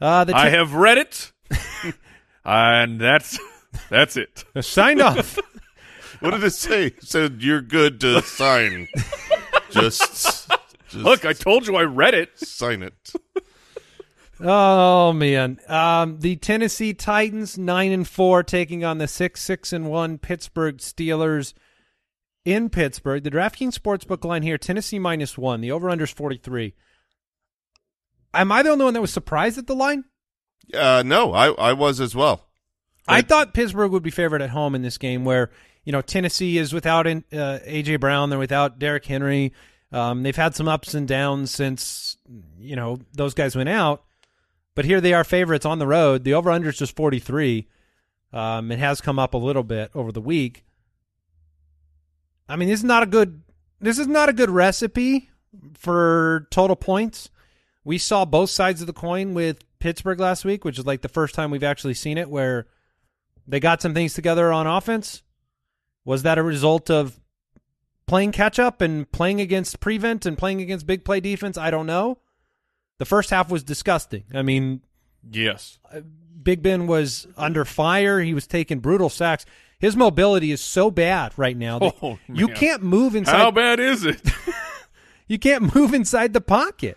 [0.00, 1.32] Uh, the I ti- have read it,
[2.44, 3.38] and that's
[3.88, 4.44] that's it.
[4.62, 5.38] signed off.
[6.20, 6.86] What did it say?
[6.88, 8.88] It said you're good to sign.
[9.70, 10.48] just, just
[10.94, 12.38] Look, I told you I read it.
[12.38, 13.12] sign it.
[14.40, 19.88] oh man, um, the Tennessee Titans nine and four taking on the six six and
[19.88, 21.54] one Pittsburgh Steelers
[22.46, 23.24] in Pittsburgh.
[23.24, 25.60] The DraftKings sportsbook line here: Tennessee minus one.
[25.60, 26.72] The over unders forty three.
[28.32, 30.04] Am I the only one that was surprised at the line?
[30.72, 32.46] Uh, no, I, I was as well.
[33.08, 35.50] I thought Pittsburgh would be favored at home in this game, where
[35.84, 39.52] you know Tennessee is without uh, AJ Brown, they're without Derrick Henry.
[39.92, 42.16] Um, they've had some ups and downs since
[42.58, 44.04] you know those guys went out,
[44.74, 46.24] but here they are favorites on the road.
[46.24, 47.68] The over under is just forty three.
[48.32, 50.64] Um, it has come up a little bit over the week.
[52.48, 53.42] I mean, this is not a good.
[53.80, 55.30] This is not a good recipe
[55.74, 57.30] for total points.
[57.84, 61.08] We saw both sides of the coin with Pittsburgh last week, which is like the
[61.08, 62.66] first time we've actually seen it where
[63.46, 65.22] they got some things together on offense.
[66.04, 67.20] Was that a result of
[68.06, 71.58] playing catch up and playing against prevent and playing against big play defense?
[71.58, 72.18] I don't know.
[72.98, 74.24] The first half was disgusting.
[74.32, 74.80] I mean,
[75.30, 75.78] Yes.
[76.42, 78.20] Big Ben was under fire.
[78.20, 79.44] He was taking brutal sacks.
[79.78, 83.36] His mobility is so bad right now that Oh, you can't move inside.
[83.36, 84.20] How bad is it?
[85.28, 86.96] You can't move inside the pocket.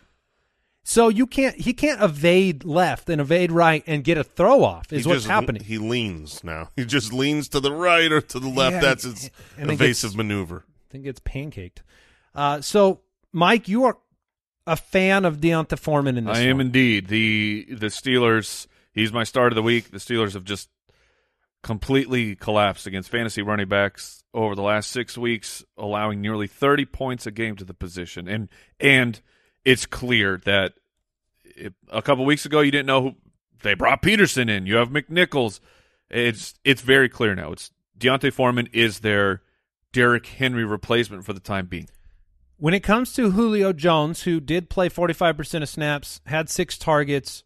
[0.83, 1.55] So you can't.
[1.55, 4.93] He can't evade left and evade right and get a throw off.
[4.93, 5.63] Is He what's just- happening.
[5.63, 6.69] He leans now.
[6.75, 8.75] He just leans to the right or to the left.
[8.75, 10.63] Yeah, That's his evasive gets- maneuver.
[10.67, 11.79] I think it's pancaked.
[12.35, 13.01] Uh, so,
[13.33, 13.97] Mike, you are
[14.67, 16.37] a fan of D'Onta Foreman in this.
[16.37, 16.67] I am one.
[16.67, 17.07] indeed.
[17.07, 19.89] The the Steelers, he's my start of the week.
[19.89, 20.69] The Steelers have just
[21.61, 27.25] completely collapsed against fantasy running backs over the last 6 weeks, allowing nearly 30 points
[27.25, 28.27] a game to the position.
[28.27, 29.19] And and
[29.65, 30.73] it's clear that
[31.43, 33.15] it, a couple weeks ago you didn't know who
[33.61, 34.65] they brought Peterson in.
[34.65, 35.59] You have McNichols.
[36.09, 37.51] It's it's very clear now.
[37.51, 39.41] It's D'Onta Foreman is their
[39.91, 41.89] Derrick Henry replacement for the time being.
[42.57, 47.43] When it comes to Julio Jones, who did play 45% of snaps, had six targets,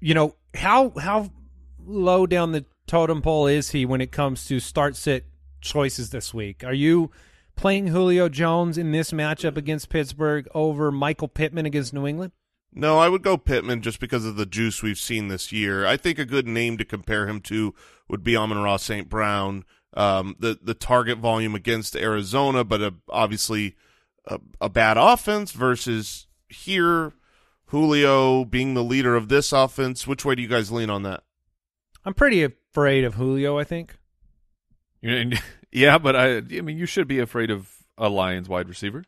[0.00, 1.30] you know, how how
[1.86, 5.26] low down the totem pole is he when it comes to start sit
[5.60, 6.62] choices this week?
[6.64, 7.10] Are you
[7.56, 12.32] playing Julio Jones in this matchup against Pittsburgh over Michael Pittman against New England?
[12.72, 15.86] No, I would go Pittman just because of the juice we've seen this year.
[15.86, 17.72] I think a good name to compare him to
[18.08, 19.08] would be Amon-Ra St.
[19.08, 19.64] Brown.
[19.96, 23.76] Um, the the target volume against Arizona, but a, obviously
[24.26, 27.12] a, a bad offense versus here
[27.66, 30.08] Julio being the leader of this offense.
[30.08, 31.22] Which way do you guys lean on that?
[32.04, 33.96] I'm pretty afraid of Julio, I think.
[35.02, 35.40] And-
[35.72, 39.04] yeah, but I, I mean, you should be afraid of a Lions wide receiver.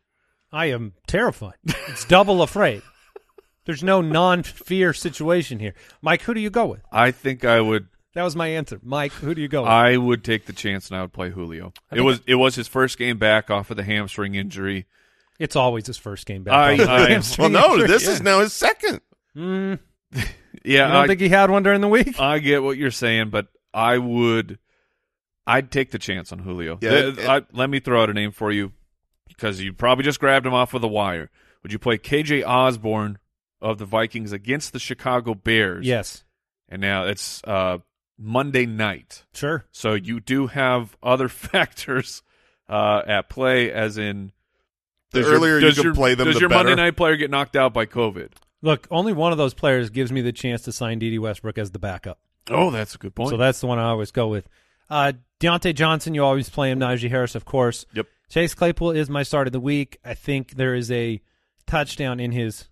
[0.53, 1.57] I am terrified.
[1.89, 2.83] It's double afraid.
[3.65, 5.75] There's no non-fear situation here.
[6.01, 6.83] Mike, who do you go with?
[6.93, 7.89] I think I would.
[8.15, 8.81] That was my answer.
[8.83, 9.71] Mike, who do you go with?
[9.71, 11.73] I would take the chance and I would play Julio.
[11.91, 14.87] It think was it was his first game back off of the hamstring injury.
[15.41, 16.55] It's always his first game back.
[16.55, 17.89] I- off the I- hamstring Well, no, injury.
[17.89, 19.01] this is now his second.
[19.37, 19.81] Mm,
[20.65, 22.19] Yeah, you don't I, think he had one during the week?
[22.21, 24.59] I get what you're saying, but I would.
[25.47, 26.79] I'd take the chance on Julio.
[26.81, 28.73] Yeah, Th- it- I- let me throw out a name for you
[29.29, 31.31] because you probably just grabbed him off of the wire.
[31.63, 33.19] Would you play KJ Osborn
[33.61, 35.87] of the Vikings against the Chicago Bears?
[35.87, 36.25] yes,
[36.69, 37.79] And now it's uh,
[38.19, 39.25] Monday night.
[39.35, 39.67] sure.
[39.71, 42.23] So you do have other factors
[42.69, 44.33] uh, at play, as in
[45.13, 46.97] The does your- earlier you does can your- play them, Does the your Monday night
[46.97, 48.31] player get knocked out by COVID?
[48.63, 51.19] Look, only one of those players gives me the chance to sign D.D.
[51.19, 52.19] Westbrook as the backup.
[52.49, 53.31] Oh, that's a good point.
[53.31, 54.49] So that's the one I always go with.
[54.89, 56.79] Uh, Diontae Johnson, you always play him.
[56.81, 57.85] Najee Harris, of course.
[57.93, 58.07] Yep.
[58.31, 59.99] Chase Claypool is my start of the week.
[60.05, 61.21] I think there is a
[61.67, 62.69] touchdown in his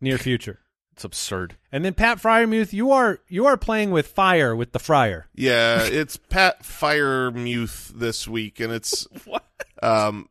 [0.00, 0.60] near future.
[0.92, 1.56] it's absurd.
[1.70, 5.28] And then Pat Freiermuth, you are you are playing with fire with the fryer.
[5.34, 9.44] Yeah, it's Pat Freiermuth this week, and it's what?
[9.82, 10.28] um,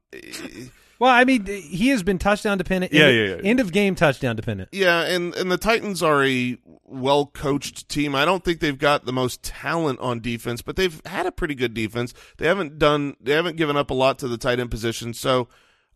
[1.04, 2.94] Well, I mean, he has been touchdown dependent.
[2.94, 3.42] Yeah, end, yeah, yeah.
[3.44, 4.70] End of game touchdown dependent.
[4.72, 8.16] Yeah, and and the Titans are a well coached team.
[8.16, 11.56] I don't think they've got the most talent on defense, but they've had a pretty
[11.56, 12.14] good defense.
[12.38, 15.50] They haven't done they haven't given up a lot to the tight end position, so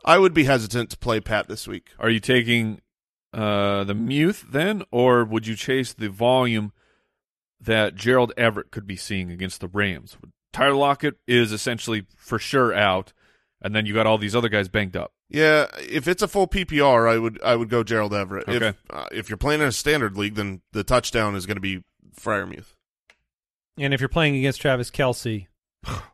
[0.04, 1.92] I would be hesitant to play Pat this week.
[2.00, 2.82] Are you taking
[3.32, 6.74] uh, the Muth then, or would you chase the volume
[7.62, 10.18] that Gerald Everett could be seeing against the Rams?
[10.52, 13.14] Tyler Lockett is essentially for sure out,
[13.62, 15.12] and then you got all these other guys banged up.
[15.30, 18.48] Yeah, if it's a full PPR, I would I would go Gerald Everett.
[18.48, 18.68] Okay.
[18.70, 21.62] If uh, if you're playing in a standard league, then the touchdown is going to
[21.62, 21.84] be
[22.20, 22.74] Freiermuth.
[23.78, 25.48] And if you're playing against Travis Kelce,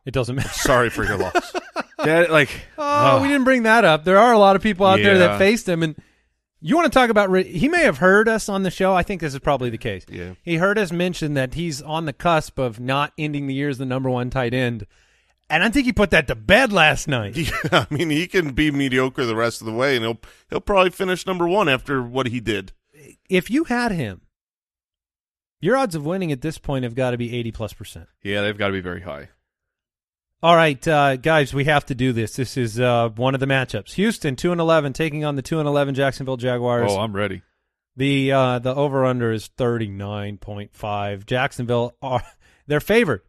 [0.04, 0.48] it doesn't matter.
[0.52, 1.52] Sorry for your loss.
[1.98, 4.04] That like Oh, we didn't bring that up.
[4.04, 5.96] There are a lot of people out there that faced him, and
[6.60, 7.30] you want to talk about?
[7.30, 8.92] Ri- He may have heard us on the show.
[8.94, 10.04] I think this is probably the case.
[10.10, 10.34] Yeah.
[10.42, 13.78] he heard us mention that he's on the cusp of not ending the year as
[13.78, 14.86] the number one tight end,
[15.50, 17.36] and I think he put that to bed last night.
[17.36, 20.60] Yeah, I mean, he can be mediocre the rest of the way, and he'll he'll
[20.60, 22.72] probably finish number one after what he did.
[23.28, 24.22] if you had him,
[25.60, 28.08] your odds of winning at this point have got to be eighty plus percent.
[28.22, 29.28] yeah, they've got to be very high.
[30.42, 32.36] All right, uh, guys, we have to do this.
[32.36, 33.94] This is uh, one of the matchups.
[33.94, 36.92] Houston two and eleven taking on the two and eleven Jacksonville Jaguars.
[36.92, 37.42] Oh, I'm ready.
[37.96, 41.24] The uh, the over under is thirty nine point five.
[41.26, 42.22] Jacksonville are
[42.66, 43.22] they're favored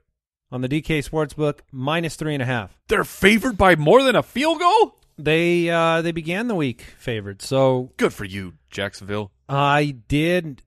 [0.51, 2.77] on the DK Sportsbook minus three and a half.
[2.87, 4.99] They're favored by more than a field goal.
[5.17, 9.31] They uh, they began the week favored, so Good for you, Jacksonville.
[9.47, 10.61] I did.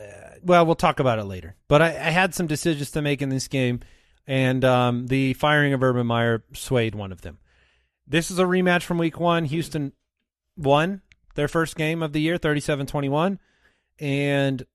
[0.00, 0.04] Uh,
[0.42, 1.54] well, we'll talk about it later.
[1.68, 3.80] But I, I had some decisions to make in this game,
[4.26, 7.38] and um, the firing of Urban Meyer swayed one of them.
[8.06, 9.44] This is a rematch from Week One.
[9.44, 9.92] Houston
[10.56, 11.02] won
[11.36, 13.38] their first game of the year, 37-21,
[14.00, 14.66] and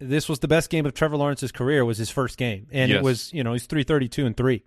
[0.00, 1.84] this was the best game of Trevor Lawrence's career.
[1.84, 2.98] Was his first game, and Yes.
[2.98, 4.64] it was you know he's three thirty two and three.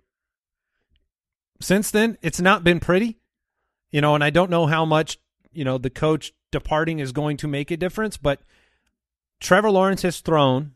[1.60, 3.18] Since then, it's not been pretty,
[3.90, 5.18] you know, and I don't know how much
[5.52, 8.40] you know the coach departing is going to make a difference, but
[9.40, 10.72] Trevor Lawrence has thrown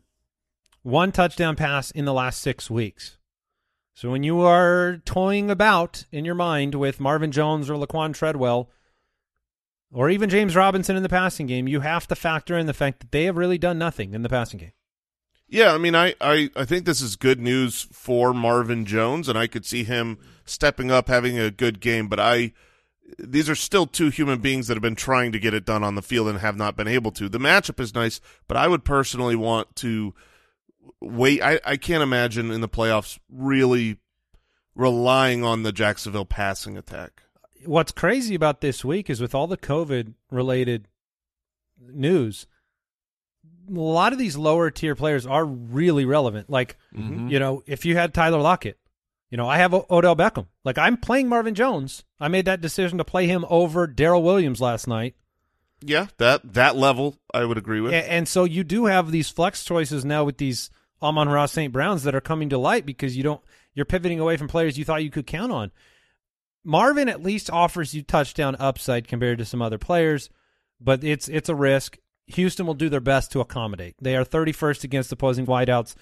[0.83, 3.17] one touchdown pass in the last six weeks.
[3.95, 8.69] So when you are toying about in your mind with Marvin Jones or Laquon Treadwell,
[9.91, 12.99] or even James Robinson in the passing game, you have to factor in the fact
[12.99, 14.71] that they have really done nothing in the passing game.
[15.47, 19.37] Yeah, I mean, I, I, I think this is good news for Marvin Jones, and
[19.37, 22.07] I could see him stepping up, having a good game.
[22.07, 22.53] But I,
[23.19, 25.95] these are still two human beings that have been trying to get it done on
[25.95, 27.29] the field and have not been able to.
[27.29, 30.15] The matchup is nice, but I would personally want to
[30.99, 31.43] wait.
[31.43, 33.97] I, I can't imagine in the playoffs really
[34.73, 37.21] relying on the Jacksonville passing attack.
[37.63, 40.87] What's crazy about this week is with all the COVID related
[41.79, 42.47] news,
[43.69, 46.49] a lot of these lower tier players are really relevant.
[46.49, 47.29] Like, mm-hmm.
[47.29, 48.77] you know, if you had Tyler Lockett,
[49.29, 50.47] you know, I have o- Odell Beckham.
[50.63, 52.03] Like, I'm playing Marvin Jones.
[52.19, 55.15] I made that decision to play him over Darrel Williams last night.
[55.81, 57.93] Yeah, that that level I would agree with.
[57.93, 60.69] A- And, so you do have these flex choices now with these
[61.01, 61.73] Amon-Ra St.
[61.73, 63.41] Browns that are coming to light because you don't
[63.73, 65.71] you're pivoting away from players you thought you could count on.
[66.65, 70.29] Marvin at least offers you touchdown upside compared to some other players,
[70.81, 71.97] but it's it's a risk.
[72.27, 73.95] Houston will do their best to accommodate.
[74.01, 75.93] They are 31st against opposing wideouts.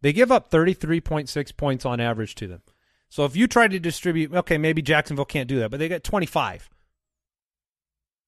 [0.00, 2.62] They give up 33.6 points on average to them.
[3.08, 6.02] So if you try to distribute, okay, maybe Jacksonville can't do that, but they get
[6.04, 6.70] 25.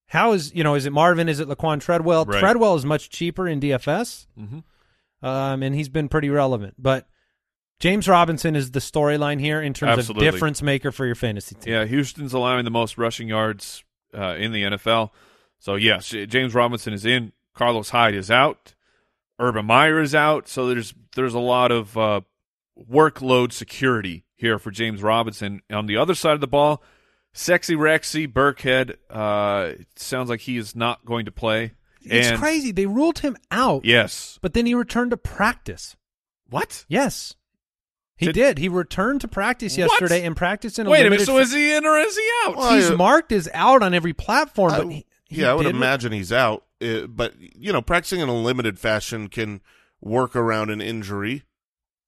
[0.09, 1.29] How is you know is it Marvin?
[1.29, 2.25] Is it Laquon Treadwell?
[2.25, 2.39] Right.
[2.41, 5.27] Treadwell is much cheaper in DFS, Mm-hmm.
[5.27, 6.75] um, and he's been pretty relevant.
[6.79, 7.07] But
[7.81, 10.27] James Robinson is the storyline here in terms Absolutely.
[10.29, 11.73] of difference maker for your fantasy team.
[11.73, 13.85] Yeah, Houston's allowing the most rushing yards
[14.17, 15.11] uh, in the NFL.
[15.59, 17.33] So yes, James Robinson is in.
[17.55, 18.75] Carlos Hyde is out.
[19.39, 20.49] Urban Meyer is out.
[20.49, 22.21] So there's there's a lot of uh,
[22.91, 25.63] workload security here for James Robinson.
[25.71, 26.83] On the other side of the ball,
[27.33, 31.73] sexy Rexy Burkhead uh, it sounds like he is not going to play.
[32.03, 32.71] It's And- crazy.
[32.73, 34.39] They ruled him out, Yes.
[34.43, 35.97] but then he returned to practice.
[36.51, 36.85] What?
[36.89, 37.35] Yes,
[38.17, 38.59] he Did- did.
[38.59, 39.91] He returned to practice What?
[39.91, 41.27] yesterday and practiced in a Wait a minute.
[41.27, 42.57] So is he in or is he out?
[42.57, 45.55] Well, he's I- marked as out on every platform, but I- he, he yeah, I
[45.55, 46.65] would imagine he's out.
[46.83, 49.61] Uh, but you know, practicing in a limited fashion can
[50.01, 51.45] work around an injury.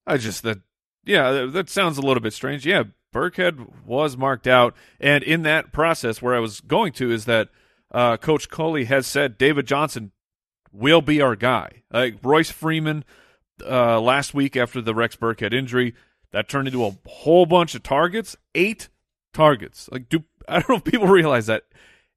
[0.07, 0.59] I just that
[1.05, 2.65] yeah, that, that sounds a little bit strange.
[2.67, 7.25] Yeah, Burkhead was marked out, and in that process, where I was going to is
[7.25, 7.49] that
[7.93, 10.13] uh, Coach Culley has said David Johnson
[10.73, 11.83] will be our guy.
[11.91, 13.05] Like Royce Freeman
[13.65, 15.95] uh, last week after the Rex Burkhead injury,
[16.33, 18.89] that turned into a whole bunch of targets, eight
[19.33, 19.89] targets.
[19.93, 21.65] Like do I don't know if people realize that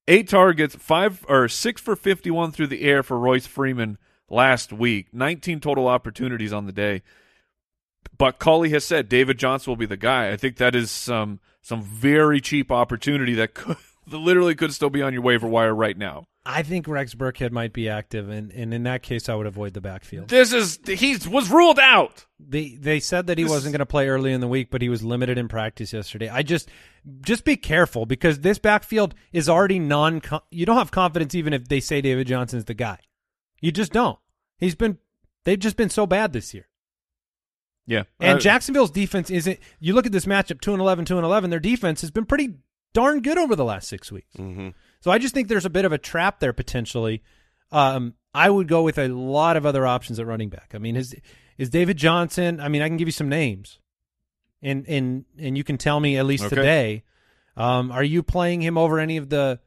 [0.07, 3.97] eight targets, five or six for fifty-one through the air for Royce Freeman
[4.29, 7.01] last week, nineteen total opportunities on the day.
[8.17, 10.31] But Culley has said David Johnson will be the guy.
[10.31, 13.77] I think that is some some very cheap opportunity that could
[14.11, 16.25] literally could still be on your waiver wire right now.
[16.45, 19.73] I think Rex Burkhead might be active, and, and in that case, I would avoid
[19.73, 20.29] the backfield.
[20.29, 22.25] This is he was ruled out.
[22.39, 24.81] They they said that he This- wasn't going to play early in the week, but
[24.81, 26.29] he was limited in practice yesterday.
[26.29, 26.69] I just
[27.21, 30.21] just be careful because this backfield is already non.
[30.49, 32.99] You don't have confidence even if they say David Johnson's the guy.
[33.61, 34.17] You just don't.
[34.57, 34.97] He's been
[35.43, 36.67] they've just been so bad this year.
[37.85, 39.59] Yeah, And Uh, Jacksonville's defense isn't.
[39.79, 41.49] You look at this matchup, two and 11, 2 and eleven.
[41.49, 42.53] Their defense has been pretty
[42.93, 44.35] darn good over the last six weeks.
[44.35, 44.69] hmm
[45.01, 47.21] So I just think there's a bit of a trap there potentially.
[47.71, 50.71] Um, I would go with a lot of other options at running back.
[50.73, 51.15] I mean, is
[51.57, 52.59] is David Johnson?
[52.59, 53.79] I mean, I can give you some names,
[54.61, 56.55] and and and you can tell me at least Okay.
[56.55, 57.03] today.
[57.57, 59.59] Um, are you playing him over any of the?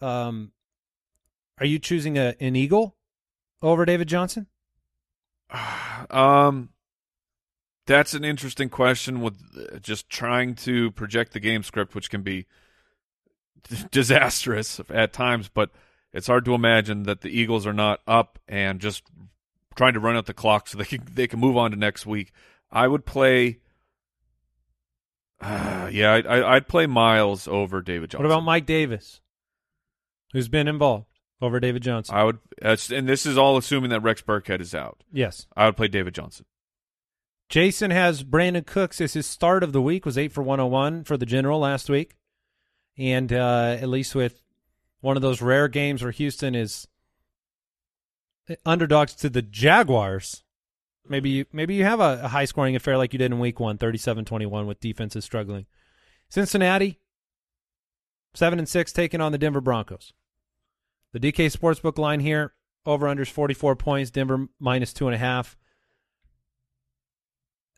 [0.00, 0.52] Um,
[1.58, 2.96] are you choosing a an Eagle
[3.62, 4.46] over David Johnson?
[6.10, 6.70] Um,
[7.88, 12.22] that's an interesting question with uh, just trying to project the game script, which can
[12.22, 12.46] be
[13.90, 15.48] disastrous at times.
[15.48, 15.70] But
[16.12, 19.02] it's hard to imagine that the Eagles are not up and just
[19.74, 22.06] trying to run out the clock so they can they can move on to next
[22.06, 22.32] week.
[22.70, 23.58] I would play.
[25.40, 28.24] Uh, yeah, I, I, I'd play Myles over David Johnson.
[28.24, 29.20] What about Mike Davis,
[30.32, 31.06] who's been involved
[31.40, 32.14] over David Johnson?
[32.14, 35.04] I would, and this is all assuming that Rex Burkhead is out.
[35.12, 35.46] yes.
[35.56, 36.44] I would play David Johnson.
[37.48, 40.70] Jason has Brandin Cooks as his start of the week was eight for one hundred
[40.70, 42.16] one for the general last week,
[42.96, 44.42] and uh, at least with
[45.00, 46.86] one of those rare games where Houston is
[48.64, 50.44] underdogs to the Jaguars.
[51.08, 53.60] Maybe you, maybe you have a, a high scoring affair like you did in week
[53.60, 55.64] one, 37-21 with defenses struggling.
[56.28, 56.98] Cincinnati,
[58.34, 60.12] seven and six, taking on the Denver Broncos.
[61.12, 62.52] The DK Sportsbook line here,
[62.84, 65.56] over unders 44 points, Denver minus two and a half.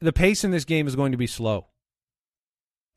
[0.00, 1.66] The pace in this game is going to be slow.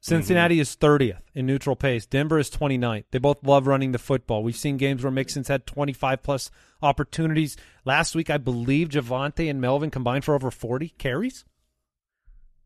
[0.04, 2.06] Cincinnati is 30th in neutral pace.
[2.06, 3.06] Denver is 29th.
[3.12, 4.44] They both love running the football.
[4.44, 6.52] We've seen games where Mixon's had 25 plus
[6.82, 7.56] opportunities.
[7.86, 11.46] Last week, I believe Javonte and Melvin combined for over 40 carries.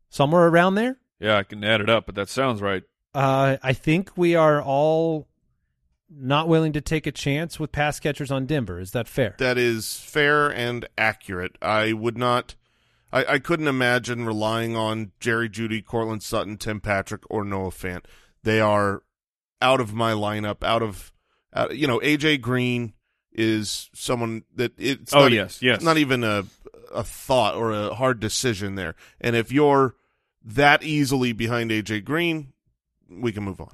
[0.08, 0.98] Somewhere around there.
[1.20, 2.82] Yeah, I can add it up, but that sounds right.
[3.14, 5.28] Uh, I think we are all
[6.10, 8.80] not willing to take a chance with pass catchers on Denver.
[8.80, 9.36] Is that fair?
[9.38, 11.56] That is fair and accurate.
[11.62, 12.56] I would not.
[13.12, 18.04] I, I couldn't imagine relying on Jerry Jeudy, Courtland Sutton, Tim Patrick, or Noah Fant.
[18.42, 19.02] They are
[19.62, 20.62] out of my lineup.
[20.62, 21.12] Out of,
[21.52, 22.92] uh, you know, AJ Green
[23.32, 25.14] is someone that it's.
[25.14, 25.82] Oh, not, yes, yes.
[25.82, 26.44] not even a
[26.92, 28.94] a thought or a hard decision there.
[29.20, 29.94] And if you're
[30.44, 32.52] that easily behind AJ Green,
[33.08, 33.72] we can move on.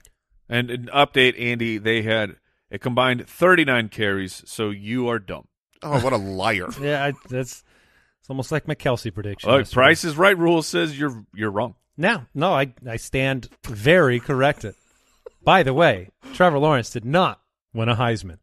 [0.48, 2.36] And an update, Andy, they had
[2.70, 5.48] a combined 39 carries, so you are dumb.
[5.82, 6.68] Oh, what a liar!
[6.80, 7.63] yeah, I, that's
[8.24, 9.50] it's almost like my Kelce prediction.
[9.50, 9.74] Oh, yesterday.
[9.74, 11.74] Price is Right rule says you're you're wrong.
[11.98, 14.74] No, no, I I stand very corrected.
[15.42, 17.40] By the way, Trevor Lawrence did not
[17.74, 18.38] win a Heisman.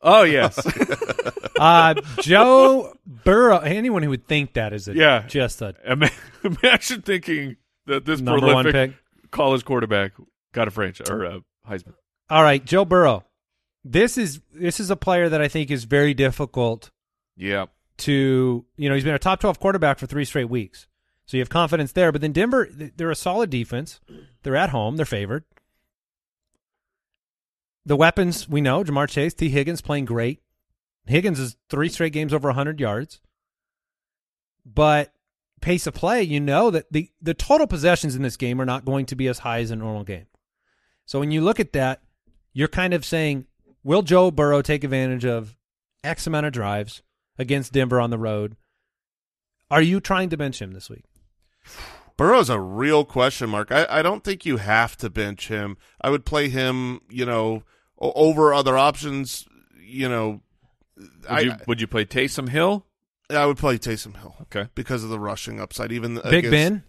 [0.00, 0.58] Oh, yes.
[1.58, 3.58] Uh, Joe Burrow.
[3.58, 5.24] Anyone who would think that is a, Yeah.
[5.28, 5.76] just a
[6.42, 7.56] Imagine thinking
[7.86, 8.94] that this number one pick.
[9.30, 10.10] college quarterback
[10.52, 11.94] got a franchise or a Heisman.
[12.28, 13.22] All right, Joe Burrow.
[13.84, 16.90] This is this is a player that I think is very difficult
[17.36, 17.66] Yeah.
[18.02, 20.86] To you know he's been a top 12 quarterback for three straight weeks.
[21.26, 22.10] So you have confidence there.
[22.10, 24.00] But then denver they're a solid defense.
[24.42, 24.96] They're at home.
[24.96, 25.44] They're favored.
[27.86, 30.42] The weapons we know ja'marr chase Tee Higgins playing great.
[31.06, 33.20] Higgins is three straight games over 100 yards.
[34.66, 35.12] But
[35.60, 38.84] pace of play you know that the, the total possessions in this game are not
[38.84, 40.26] going to be as high as a normal game.
[41.04, 42.02] So when you look at that
[42.52, 43.46] you're kind of saying
[43.84, 45.56] will joe burrow take advantage of
[46.02, 47.02] x amount of drives
[47.38, 48.56] against Denver on the road.
[49.70, 51.04] Are you trying to bench him this week?
[52.16, 53.72] Burrow's a real question mark.
[53.72, 55.76] I, I don't think you have to bench him.
[56.00, 57.62] I would play him, you know,
[57.98, 59.46] over other options.
[59.80, 60.40] You know,
[60.96, 62.86] Would I you would you play Taysom Hill?
[63.30, 64.68] I would play Taysom Hill Okay.
[64.74, 65.90] because of the rushing upside.
[65.90, 66.84] Even Big against- Ben?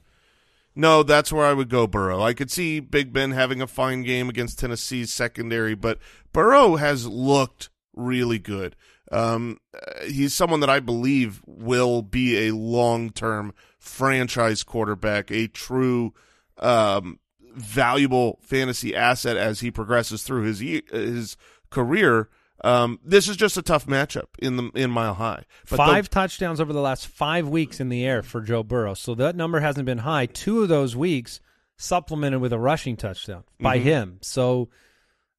[0.75, 2.21] No, that's where I would go Burrow.
[2.21, 5.99] I could see Big Ben having a fine game against Tennessee's secondary, but
[6.33, 8.75] Burrow has looked really good.
[9.11, 16.13] Um, uh, he's someone that I believe will be a long-term franchise quarterback, a true
[16.57, 17.19] um,
[17.55, 21.37] valuable fantasy asset as he progresses through his his
[21.69, 22.29] career.
[22.63, 25.43] Um, this is just a tough matchup in the in Mile High.
[25.69, 28.93] But the- five touchdowns over the last five weeks in the air for Joe Burrow.
[28.93, 30.27] So that number hasn't been high.
[30.27, 31.41] Two of those weeks
[31.77, 33.81] supplemented with a rushing touchdown by Mhm.
[33.83, 34.17] him.
[34.21, 34.69] So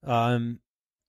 [0.06, 0.58] um,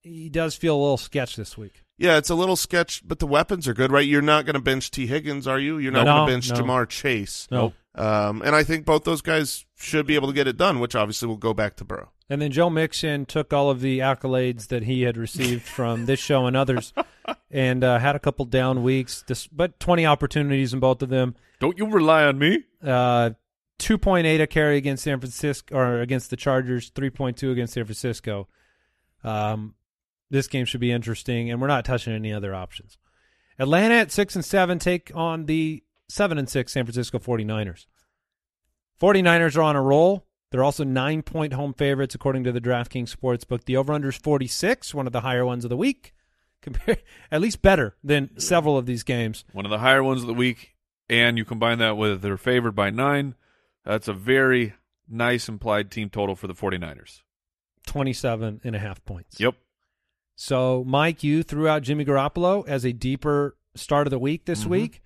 [0.06, 1.84] he does feel a little sketch this week.
[1.97, 4.06] Yeah, it's a little sketch, but the weapons are good, right?
[4.08, 5.78] You're not going to bench Tee Higgins, are you?
[5.78, 6.58] You're not No, going to bench no.
[6.66, 7.47] Ja'Marr Chase.
[7.49, 7.74] No.
[7.95, 10.93] Um, and I think both those guys should be able to get it done, which
[10.95, 12.12] obviously will go back to Burrow.
[12.30, 16.20] And then Joe Mixon took all of the accolades that he had received from this
[16.20, 16.91] show and others,
[17.51, 21.36] and uh, had a couple down weeks, dis- but twenty opportunities in both of them.
[21.60, 22.64] Don't you rely on me?
[22.84, 23.30] Uh,
[23.78, 27.51] two point eight a carry against San Francisco or against the Chargers, three point two
[27.51, 28.47] against San Francisco.
[29.24, 29.76] Um,
[30.30, 32.97] this game should be interesting, and we're not touching any other options.
[33.57, 37.86] Atlanta at six and seven take on the seven and six San Francisco 49ers.
[38.99, 40.26] 49ers are on a roll.
[40.51, 43.65] They're also nine point home favorites according to the DraftKings Sportsbook.
[43.65, 46.13] The over under is 46, one of the higher ones of the week.
[46.61, 46.97] Compare,
[47.32, 49.45] at least better than several of these games.
[49.51, 50.76] One of the higher ones of the week,
[51.07, 53.36] and you combine that with they're favored by nine.
[53.84, 54.73] That's a very
[55.07, 57.21] nice implied team total for the 49ers.
[57.86, 59.39] 27 and a half points.
[59.39, 59.55] Yep.
[60.36, 64.65] So, Mike, you threw out Jimmy Garoppolo as a deeper start of the week this
[64.65, 64.69] Mhm.
[64.69, 65.01] week.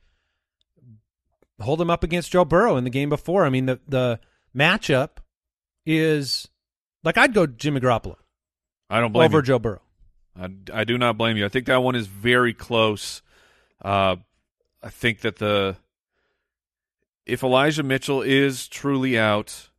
[1.61, 3.45] Hold him up against Joe Burrow in the game before.
[3.45, 4.19] I mean, the the
[4.55, 5.17] matchup
[5.86, 6.47] is
[7.03, 8.15] like I'd go Jimmy Garoppolo
[8.89, 9.43] I don't blame over you.
[9.43, 9.82] Joe Burrow.
[10.39, 11.45] I, I do not blame you.
[11.45, 13.21] I think that one is very close.
[13.82, 14.17] Uh,
[14.82, 15.77] I think that the
[17.25, 19.69] if Elijah Mitchell is truly out,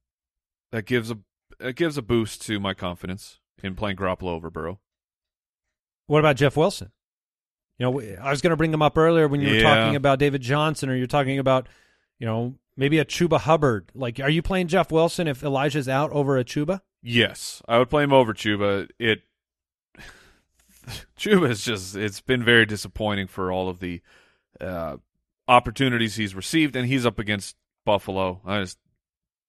[0.71, 1.19] that gives a
[1.59, 4.81] that gives a boost to my confidence in playing Garoppolo over Burrow.
[6.11, 6.91] What about Jeff Wilson?
[7.79, 10.19] You know, I was going to bring him up earlier when you were talking about
[10.19, 11.69] David Johnson, or you're talking about,
[12.19, 13.93] you know, maybe a Chuba Hubbard.
[13.95, 16.81] Like, are you playing Jeff Wilson if Elijah's out over a Chuba?
[17.01, 18.89] Yes, I would play him over Chuba.
[18.99, 19.23] It
[21.17, 24.03] Chuba is just it's been very disappointing for all of the
[24.61, 24.97] uh,
[25.47, 27.55] opportunities he's received, and he's up against
[27.87, 28.41] Buffalo.
[28.45, 28.79] I just,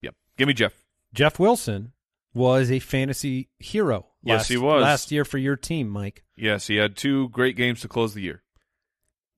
[0.03, 0.75] yep, give me Jeff.
[1.11, 1.93] Jeff Wilson
[2.33, 4.07] was a fantasy hero.
[4.23, 4.81] Yes, last, he was.
[4.83, 6.23] last year for your team, Mike.
[6.37, 8.43] Yes, he had two great games to close the year.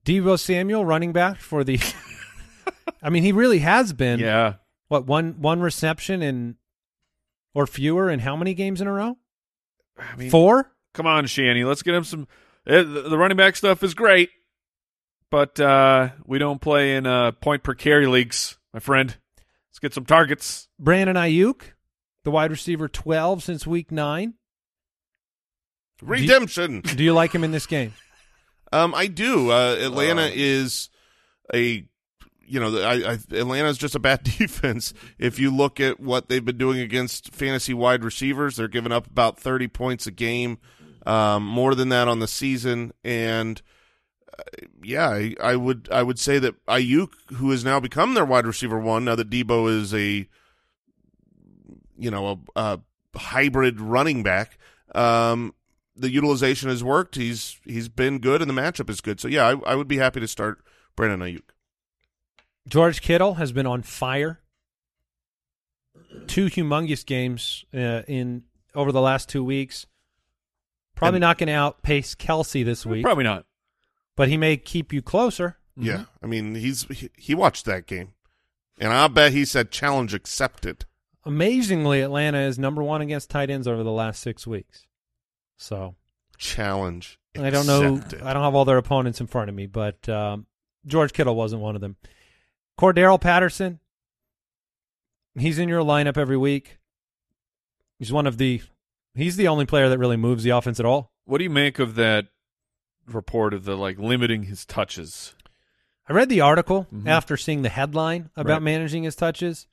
[0.04, 1.80] Deebo Samuel, running back for the.
[3.02, 4.20] I mean, he really has been.
[4.20, 4.54] yeah,
[4.88, 6.56] What one one reception in,
[7.54, 9.16] or fewer in how many games in a row?
[9.98, 10.72] I mean, Four.
[10.92, 12.26] come on, Shanny, let's get him some.
[12.66, 14.30] eh, The the running back stuff is great,
[15.30, 19.16] but uh, we don't play in uh, point per carry leagues, my friend.
[19.70, 20.68] Let's get some targets.
[20.78, 21.62] Brandon Aiyuk,
[22.24, 24.34] the wide receiver, twelve since week nine.
[26.02, 26.80] Redemption.
[26.80, 27.94] Do you like him in this game?
[28.72, 29.50] Um, I do.
[29.52, 30.30] Uh, Atlanta Uh.
[30.34, 30.90] is
[31.54, 31.86] a,
[32.46, 34.92] you know, I, I, Atlanta's just a bad defense.
[35.18, 39.06] If you look at what they've been doing against fantasy wide receivers, they're giving up
[39.06, 40.58] about thirty points a game,
[41.06, 42.92] um, more than that on the season.
[43.04, 43.62] And
[44.36, 44.42] uh,
[44.82, 48.46] yeah, I, I would I would say that Aiyuk, who has now become their wide
[48.46, 50.28] receiver one, now that Deebo is a,
[52.04, 52.80] you know, a, a
[53.18, 54.58] hybrid running back.
[54.94, 55.54] Um,
[55.96, 57.14] the utilization has worked.
[57.16, 59.18] He's he's been good, and the matchup is good.
[59.20, 60.64] So yeah, I, I would be happy to start
[60.96, 61.42] Brandon Aiyuk.
[62.68, 64.40] George Kittle has been on fire.
[66.26, 68.44] Two humongous games uh, in
[68.74, 69.86] over the last two weeks.
[70.94, 73.46] Probably And- not going to outpace Kelce this week, Probably not.
[74.16, 75.56] but he may keep you closer.
[75.76, 78.12] Yeah, I mean he's he, he watched that game,
[78.78, 80.84] and I bet he said challenge accepted.
[81.26, 84.86] Amazingly, Atlanta is number one against tight ends over the last six weeks.
[85.56, 85.94] So
[86.36, 87.18] Challenge.
[87.38, 87.94] I don't know.
[87.96, 88.22] accepted.
[88.22, 90.46] I don't have all their opponents in front of me, but um,
[90.86, 91.96] George Kittle wasn't one of them.
[92.78, 93.80] Cordarrelle Patterson,
[95.38, 96.78] he's in your lineup every week.
[97.98, 98.62] He's one of the.
[99.14, 101.12] He's the only player that really moves the offense at all.
[101.24, 102.26] What do you make of that
[103.06, 105.34] report of the like limiting his touches?
[106.08, 107.06] I read the article Mhm.
[107.08, 108.62] after seeing the headline about Right.
[108.62, 109.66] managing his touches,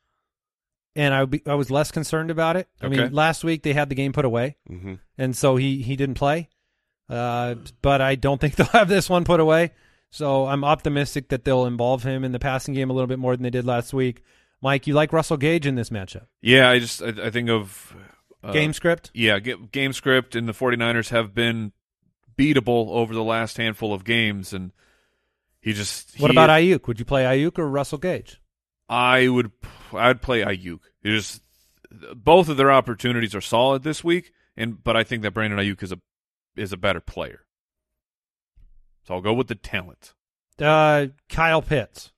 [0.95, 2.67] and I, be, I was less concerned about it.
[2.81, 2.97] I Okay.
[2.97, 4.99] mean, last week they had the game put away, Mhm.
[5.17, 6.49] and so he he didn't play.
[7.09, 9.71] Uh, but I don't think they'll have this one put away.
[10.09, 13.35] So I'm optimistic that they'll involve him in the passing game a little bit more
[13.35, 14.21] than they did last week.
[14.61, 16.27] Mike, you like Russell Gage in this matchup?
[16.41, 17.95] Yeah, I just I, I think of
[18.43, 19.09] uh, game script?
[19.13, 21.71] Yeah, ga- game script and the 49ers have been
[22.37, 24.71] beatable over the last handful of games, and
[25.61, 26.19] he just.
[26.19, 26.87] What he- about Aiyuk?
[26.87, 28.40] Would you play Aiyuk or Russell Gage?
[28.91, 29.51] I would.
[29.93, 30.79] I'd play Aiyuk.
[31.03, 31.41] Just
[32.13, 35.81] both of their opportunities are solid this week, and but I think that Brandon Aiyuk
[35.81, 35.99] is a
[36.57, 37.45] is a better player.
[39.03, 40.13] So I'll go with the talent.
[40.59, 42.11] Uh, Kyle Pitts.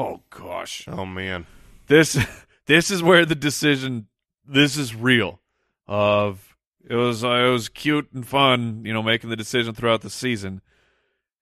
[0.00, 1.46] Oh gosh, Oh man,
[1.86, 2.18] this
[2.66, 4.08] this is where the decision.
[4.44, 5.40] This is real.
[5.86, 10.00] Of it was uh, it was cute and fun, you know, making the decision throughout
[10.00, 10.60] the season.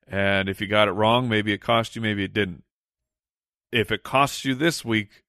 [0.06, 2.63] And if you got it wrong, maybe it cost you, maybe it didn't.
[3.74, 5.24] If it costs you this week,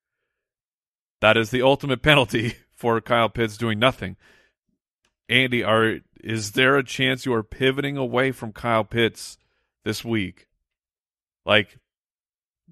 [1.20, 4.18] that is the ultimate penalty for Kyle Pitts doing nothing.
[5.28, 9.40] Andy, are is there a chance you are pivoting away from Kyle Pitts
[9.84, 10.48] this week?
[11.44, 11.80] Like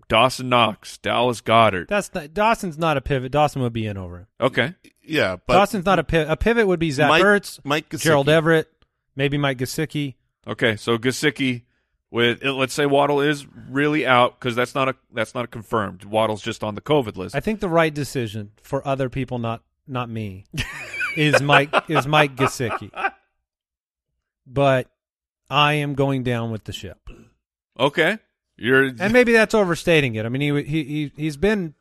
[0.09, 1.87] Dawson Knox, Dallas Goedert.
[1.87, 3.31] That's not, Dawson's not a pivot.
[3.31, 4.27] Dawson would be in over him.
[4.39, 4.75] Okay.
[5.03, 6.29] yeah, but Dawson's not a pivot.
[6.31, 8.01] A pivot would be Zach Mike- Ertz, Mike Gesicki.
[8.01, 8.71] Gerald Everett,
[9.15, 10.15] maybe Mike Gesicki.
[10.47, 11.63] Okay, so Gesicki
[12.13, 16.05] with let's say Waddle is really out because that's not a that's not a confirmed.
[16.05, 17.35] Waddle's just on the COVID list.
[17.35, 20.45] I think the right decision for other people, not not me,
[21.17, 22.91] is Mike is Mike Gesicki.
[24.45, 24.91] But
[25.49, 26.99] I am going down with the ship,
[27.79, 28.19] okay,
[28.57, 30.25] you're and maybe that's overstating it.
[30.25, 31.73] I mean, he he, he he's been,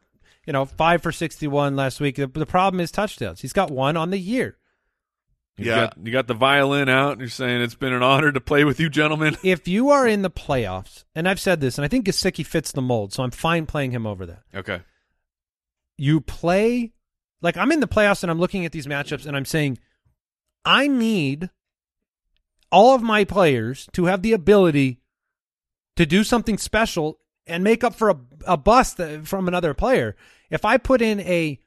[0.47, 2.17] you know, five for sixty one last week.
[2.17, 3.43] The, the problem is touchdowns.
[3.43, 4.57] He's got one on the year.
[5.57, 5.75] You Yeah.
[5.81, 7.13] got, you got the violin out.
[7.13, 9.37] and You're saying it's been an honor to play with you, gentlemen.
[9.45, 12.73] If you are in the playoffs, and I've said this, and I think Gesicki fits
[12.73, 14.43] the mold, so I'm fine playing him over that.
[14.55, 14.81] Okay,
[15.99, 16.93] you play
[17.43, 19.79] like I'm in the playoffs and I'm looking at these matchups and I'm saying
[20.65, 21.51] I need
[22.71, 25.01] all of my players to have the ability
[25.97, 30.17] to do something special and make up for a, a bust from another player.
[30.51, 31.59] If I put in a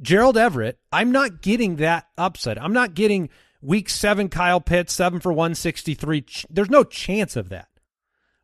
[0.00, 2.62] Gerald Everett, I'm not getting that upset.
[2.62, 3.28] I'm not getting
[3.62, 6.24] week seven Kyle Pitts, seven for 163.
[6.50, 7.68] There's no chance of that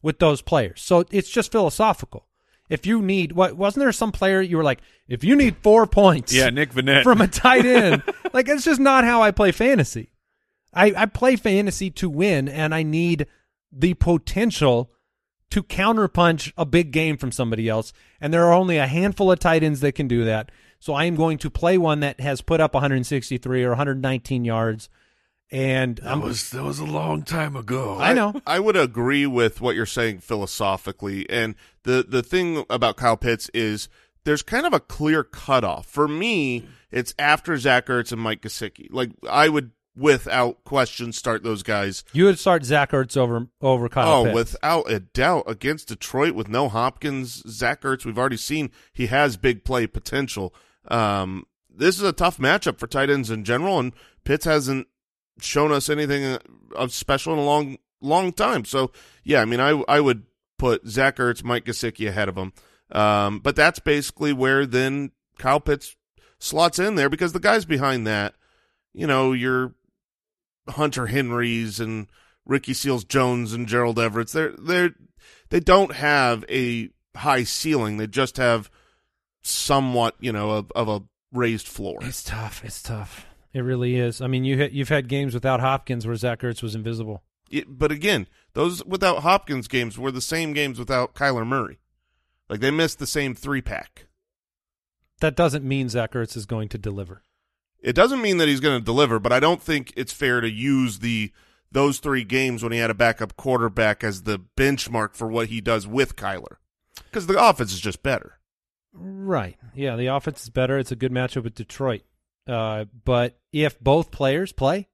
[0.03, 0.81] with those players.
[0.81, 2.27] So it's just philosophical.
[2.69, 5.87] If you need what wasn't there some player you were like, if you need four
[5.87, 9.51] points yeah, Nick Vannett from a tight end, like it's just not how I play
[9.51, 10.13] fantasy.
[10.73, 13.27] I, I play fantasy to win and I need
[13.73, 14.93] the potential
[15.51, 17.93] to counterpunch a big game from somebody else.
[18.21, 20.53] And there are only a handful of tight ends that can do that.
[20.81, 24.89] So I am going to play one that has put up 163 or 119 yards
[25.51, 27.99] And That I'm, was that was a long time ago.
[27.99, 28.41] I know.
[28.47, 33.51] I would agree with what you're saying philosophically, and the the thing about Kyle Pitts
[33.53, 33.89] is
[34.25, 35.87] there's kind of a clear cutoff.
[35.87, 38.89] For me, it's after Zach Ertz and Mike Gesicki.
[38.91, 42.05] Like I would, without question, start those guys.
[42.13, 44.35] you would start Zach Ertz over over Kyle oh, Pitts.
[44.35, 48.05] without a doubt, against Detroit with no Hopkins, Zach Ertz.
[48.05, 50.55] We've already seen he has big play potential.
[50.89, 53.93] Um, this is a tough matchup for tight ends in general, and
[54.25, 54.89] Pitts hasn't
[55.41, 56.39] shown us anything
[56.75, 58.65] of special in a long, long time.
[58.65, 58.93] So,
[59.25, 60.25] yeah, I mean, I I would
[60.59, 62.53] put Zach Ertz, Mike Gesicki ahead of him.
[62.93, 65.97] Um, but that's basically where then Kyle Pitts
[66.39, 68.35] slots in there because the guys behind that,
[68.93, 69.75] you know, your
[70.69, 72.09] Hunter Henrys and
[72.45, 74.95] Ricky Seals Jones and Gerald Everett's, they're they're
[75.51, 77.97] they don't have a high ceiling.
[77.97, 78.71] They just have
[79.43, 81.99] somewhat, you know, of, of a raised floor.
[82.03, 82.65] It's tough.
[82.65, 83.27] It's tough.
[83.53, 84.21] It really is.
[84.21, 87.23] I mean, you you've had games without Hopkins where Zach Ertz was invisible.
[87.51, 91.79] It- but again, those without Hopkins games were the same games without Kyler Murray.
[92.49, 94.07] Like they missed the same three pack.
[95.21, 97.23] That doesn't mean Zach Ertz is going to deliver.
[97.81, 100.51] It doesn't mean that he's going to deliver, but I don't think it's fair to
[100.51, 101.33] use the
[101.73, 105.61] those three games when he had a backup quarterback as the benchmark for what he
[105.61, 106.57] does with Kyler,
[107.05, 108.40] because the offense is just better.
[108.93, 109.57] Right.
[109.75, 110.79] Yeah, the offense is better.
[110.79, 112.03] It's a good matchup with Detroit.
[112.47, 114.89] Uh, but if both players play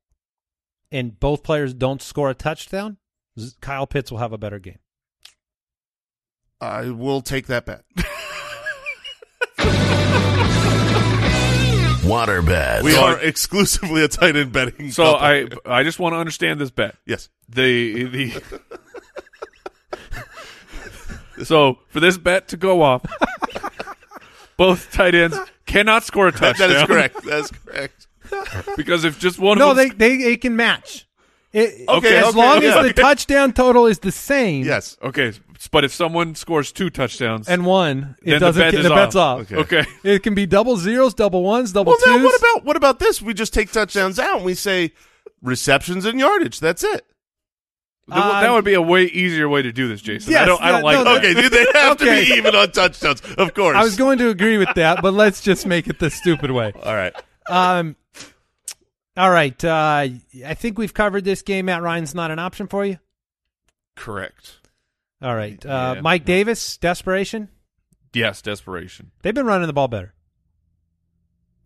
[0.92, 2.98] and both players don't score a touchdown,
[3.60, 4.78] Kyle Pitts will have a better game.
[6.60, 7.84] I will take that bet.
[12.06, 12.82] Waterbed.
[12.82, 14.92] We are exclusively a tight end betting.
[14.92, 15.58] So company.
[15.66, 16.94] I I just want to understand this bet.
[17.04, 18.42] yes, The the
[21.44, 23.04] So for this bet to go off,
[24.56, 26.68] both tight ends cannot score a that, touchdown.
[26.70, 27.24] that is correct.
[27.24, 28.06] That's correct.
[28.76, 31.06] Because if just one No, of they them they, they can match.
[31.52, 34.64] It, Okay, as okay, long okay, as the touchdown total is the same.
[34.64, 34.96] Yes.
[35.02, 35.32] Okay,
[35.70, 38.60] but if someone scores two touchdowns And one, it Then doesn't.
[38.60, 39.40] bet get- the bet's off.
[39.40, 39.52] off.
[39.52, 39.56] Okay.
[39.80, 39.86] Okay.
[40.04, 42.16] It can be double zeros, double ones, double Well, twos.
[42.18, 43.22] now what about what about this?
[43.22, 44.92] We just take touchdowns out and we say
[45.42, 46.60] receptions and yardage.
[46.60, 47.06] That's it.
[48.08, 50.34] Th- that would be a way easier way to do this, Jason.
[50.36, 51.18] I don't I don't no, like no, that.
[51.18, 53.76] Okay, dude, they have to be even on touchdowns, of course.
[53.76, 56.72] I was going to agree with that, but let's just make it the stupid way.
[56.82, 57.14] All right.
[57.48, 57.96] Um,
[59.16, 59.64] all right.
[59.64, 60.08] Uh,
[60.44, 61.66] I think we've covered this game.
[61.66, 62.98] Matt Ryan's not an option for you.
[63.94, 64.56] Correct.
[65.22, 65.64] All right.
[65.64, 66.00] Uh, Yeah.
[66.02, 67.48] Mike Davis, desperation.
[68.12, 69.12] Yes, desperation.
[69.22, 70.12] They've been running the ball better.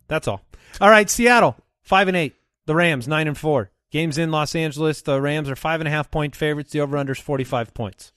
[0.07, 0.43] That's all.
[0.81, 1.09] All right.
[1.11, 2.35] Seattle, five and eight.
[2.67, 3.71] The Rams, nine and four.
[3.91, 5.03] Games in Los Angeles.
[5.03, 6.73] The Rams are five and a half point favorites.
[6.73, 8.13] The over under is 45 points.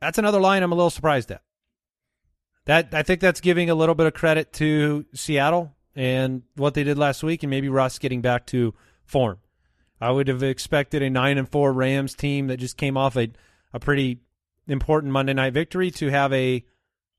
[0.00, 1.42] That's another line I'm a little surprised at.
[2.66, 6.84] That I think that's giving a little bit of credit to Seattle and what they
[6.84, 8.74] did last week, and maybe Russ getting back to
[9.04, 9.38] form.
[10.00, 13.30] I would have expected a nine and four Rams team that just came off a
[13.72, 14.20] a pretty
[14.66, 16.64] important Monday night victory to have a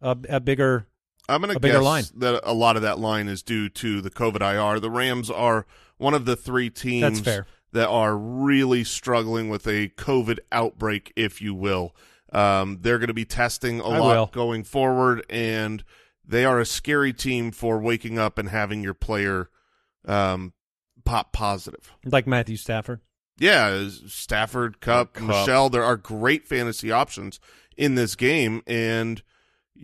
[0.02, 0.88] a, a bigger.
[1.30, 2.04] I'm going to guess line.
[2.18, 4.80] that a lot of that line is due to the COVID IR.
[4.80, 5.66] The Rams are
[5.98, 7.22] one of the three teams
[7.74, 11.96] that are really struggling with a COVID outbreak, if you will.
[12.32, 14.26] Um, they're going to be testing a I lot will.
[14.28, 15.84] going forward, and
[16.26, 19.50] they are a scary team for waking up and having your player
[20.06, 20.54] um,
[21.06, 21.94] pop positive.
[22.04, 23.02] Like Matthew Stafford.
[23.40, 25.28] Yeah, Stafford, Kupp, Kupp.
[25.28, 27.40] Michel, there are great fantasy options
[27.78, 29.22] in this game, and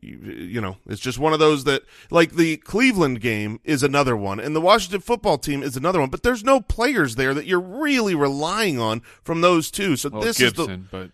[0.01, 4.15] you, you know it's just one of those that, like the Cleveland game, is another
[4.17, 6.09] one, and the Washington football team is another one.
[6.09, 9.95] But there's no players there that you're really relying on from those two.
[9.95, 11.11] So Well, this Gibson, is the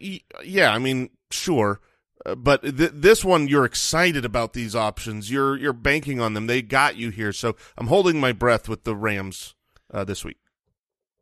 [0.00, 1.80] y- yeah, I mean sure.
[2.26, 5.30] Uh, but th- this one, you're excited about these options.
[5.30, 6.46] You're you're banking on them.
[6.46, 7.32] They got you here.
[7.32, 9.54] So I'm holding my breath with the Rams
[9.92, 10.36] uh, this week.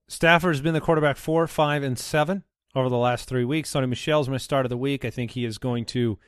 [0.08, 2.42] Stafford's been the quarterback four, five, and seven
[2.74, 3.72] over the last three weeks.
[3.72, 5.04] Sony Michel's my start of the week.
[5.04, 6.18] I think he is going to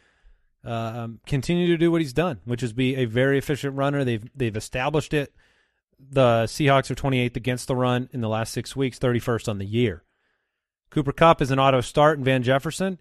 [0.65, 4.05] um, continue to do what he's done, which is be a very efficient runner.
[4.05, 5.35] They've they've established it.
[5.99, 9.67] The Seahawks are 28th against the run in the last six weeks, 31st on the
[9.67, 10.03] year.
[10.91, 13.01] Cooper Kupp is an auto start, and Van Jefferson,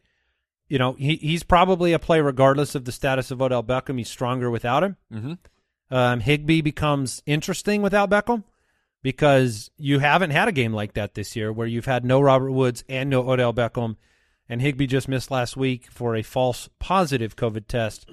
[0.68, 3.98] you know, he he's probably a play regardless of the status of Odell Beckham.
[3.98, 4.98] He's stronger without him.
[5.12, 5.34] hmm
[5.90, 8.44] Um, Higbee becomes interesting without Beckham
[9.02, 12.52] because you haven't had a game like that this year where you've had no Robert
[12.52, 13.96] Woods and no Odell Beckham,
[14.50, 18.10] and Higbee just missed last week for a false positive COVID test,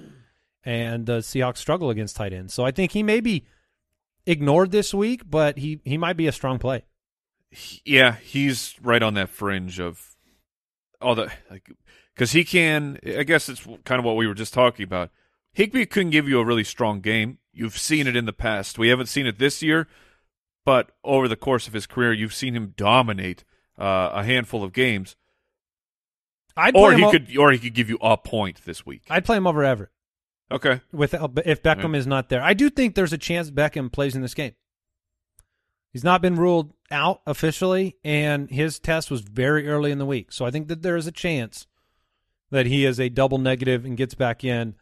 [0.63, 2.53] and the Seahawks struggle against tight ends.
[2.53, 3.45] So I think he may be
[4.25, 6.85] ignored this week, but he he might be a strong play.
[7.83, 10.15] yeah, he's right on that fringe of
[11.01, 11.71] all the like
[12.13, 12.99] because he can.
[13.05, 15.09] I guess it's kind of what we were just talking about.
[15.53, 17.39] Higbee couldn't give you a really strong game.
[17.51, 18.77] You've seen it in the past.
[18.77, 19.87] We haven't seen it this year,
[20.63, 23.43] but over the course of his career, you've seen him dominate
[23.79, 25.15] uh, a handful of games.
[26.57, 29.03] I'd Or him he o- could, or he could give you a point this week.
[29.09, 29.89] I'd play him over Everett
[30.51, 31.13] Okay, with
[31.45, 32.41] if Beckham is not there.
[32.41, 34.53] I do think there's a chance Beckham plays in this game.
[35.91, 40.31] He's not been ruled out officially, and his test was very early in the week.
[40.31, 41.65] So I think that there is a chance
[42.51, 44.75] that he is a double negative and gets back in.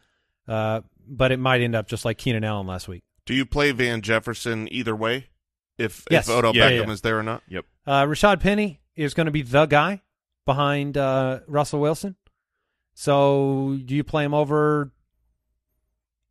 [0.47, 3.03] Uh, but it might end up just like Keenan Allen last week.
[3.26, 5.28] Do you play Van Jefferson either way?
[5.78, 6.28] If Yes.
[6.30, 6.91] if Odell Yeah, Beckham yeah.
[6.93, 7.41] is there or not?
[7.47, 7.65] yep.
[7.88, 10.01] Uh, Rashaad Penny is going to be the guy
[10.45, 12.15] behind uh, Russell Wilson.
[12.93, 14.91] So do you play him over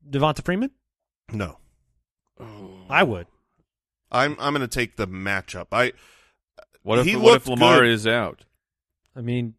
[0.09, 0.71] Devonta Freeman?
[1.33, 1.59] No.
[2.89, 3.27] I would.
[4.11, 5.67] I'm I'm going to take the matchup.
[5.73, 5.93] I
[6.83, 7.89] What if He what if Lamar good.
[7.89, 8.45] is out?
[9.17, 9.55] I mean,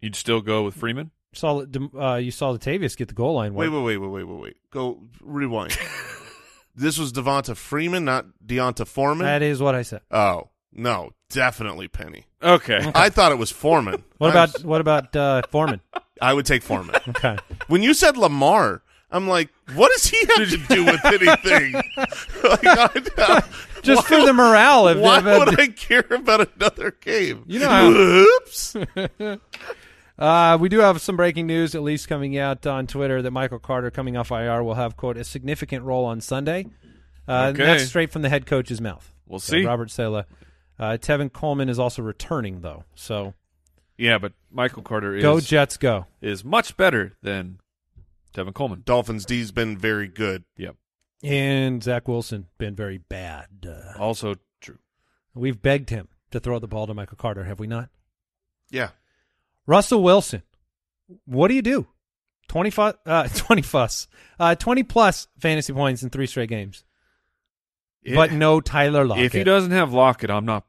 [0.00, 1.10] You'd still go with Freeman?
[1.32, 1.60] you saw
[1.98, 3.54] uh, you saw Latavius get the goal line.
[3.54, 4.56] wait wait wait wait wait wait wait.
[4.70, 5.78] Go rewind.
[6.74, 9.24] this was Devonta Freeman, not D'Onta Foreman.
[9.26, 10.00] That is what I said.
[10.10, 12.26] oh no, definitely Penny.
[12.42, 12.90] Okay.
[12.94, 14.02] I thought it was Foreman.
[14.18, 15.80] What I'm- about what about uh, Foreman?
[16.20, 16.94] I would take Foreman.
[17.08, 17.36] Okay,
[17.66, 21.74] when you said Lamar, I'm like, what does he have to do with anything?
[21.96, 23.42] like, I,
[23.82, 27.44] just why- for the morale of Why of, would I care about another game?
[27.48, 28.76] You know how- Oops.
[30.18, 33.58] Uh, we do have some breaking news, at least coming out on Twitter, that Michael
[33.58, 36.66] Carter, coming off IR, will have quote a significant role on Sunday.
[37.26, 37.64] Uh, and Okay.
[37.66, 39.10] That's straight from the head coach's mouth.
[39.26, 39.64] We'll So see.
[39.66, 40.26] Robert Saleh.
[40.78, 42.84] Uh, Tevin Coleman is also returning, though.
[42.94, 43.34] So
[43.98, 46.06] Yeah, but Michael Carter is go Jets, go.
[46.20, 47.58] is much better than
[48.34, 48.82] Tevin Coleman.
[48.84, 50.44] Dolphins D's been very good.
[50.56, 50.76] Yep.
[51.22, 53.46] And Zach Wilson been very bad.
[53.66, 54.78] Uh, Also true.
[55.34, 57.90] we've begged him to throw the ball to Michael Carter, have we not?
[58.70, 58.90] Yeah.
[59.66, 60.42] Russell Wilson,
[61.26, 61.86] what do you do?
[62.48, 64.08] 20, fu- uh, 20 fuss,
[64.40, 66.82] uh, 20 plus fantasy points in three straight games,
[68.04, 69.24] but no Tyler Lockett.
[69.26, 70.64] If he doesn't have Lockett, I'm not.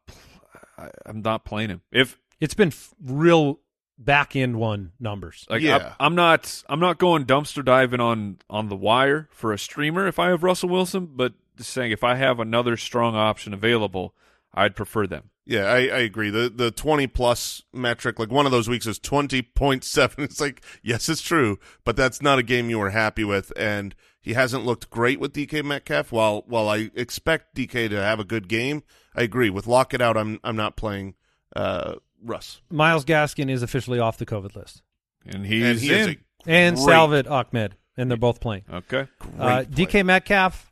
[0.78, 1.82] I- I'm not playing him.
[1.92, 3.60] If It's been f- real
[3.98, 5.46] back end one numbers.
[5.50, 5.94] like Yeah.
[6.00, 6.64] I, am not.
[6.68, 10.44] I'm not going dumpster diving on on the wire for a streamer if I have
[10.44, 11.10] Russell Wilson.
[11.14, 14.16] But just saying, if I have another strong option available,
[14.54, 15.30] I'd prefer them.
[15.46, 16.30] Yeah, I, I agree.
[16.30, 20.24] The the twenty plus metric, like one of those weeks is twenty point seven.
[20.24, 23.94] It's like, yes, it's true, but that's not a game you were happy with, and
[24.22, 26.12] he hasn't looked great with DK Metcalf.
[26.14, 28.84] While while I expect DK to have a good game,
[29.16, 29.50] I agree.
[29.50, 31.16] With Lockett out, I'm I'm not playing
[31.56, 32.62] uh Russ.
[32.70, 34.82] Myles Gaskin is officially off the COVID list,
[35.26, 36.00] And he's and he in.
[36.10, 36.16] is
[36.46, 36.86] and Great.
[36.86, 38.64] Salvon Ahmed, and they're both playing.
[38.72, 39.08] okay.
[39.20, 39.86] great Uh, play.
[39.86, 40.72] DK Metcalf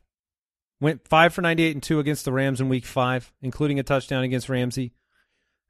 [0.82, 3.82] went five for ninety eight and two against the Rams in Week Five, including a
[3.82, 4.92] touchdown against Ramsey.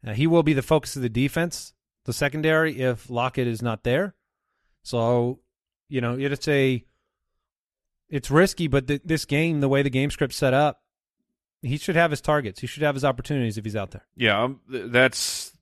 [0.05, 1.75] Uh, he will be the focus of the defense,
[2.07, 4.15] the secondary, if Lockett is not there.
[4.83, 5.39] So,
[5.89, 6.85] you know, it's a
[8.09, 10.83] it's risky, but th- this game, the way the game script's set up,
[11.61, 12.61] he should have his targets.
[12.61, 14.07] He should have his opportunities if he's out there.
[14.17, 15.53] Yeah, I'm, that's.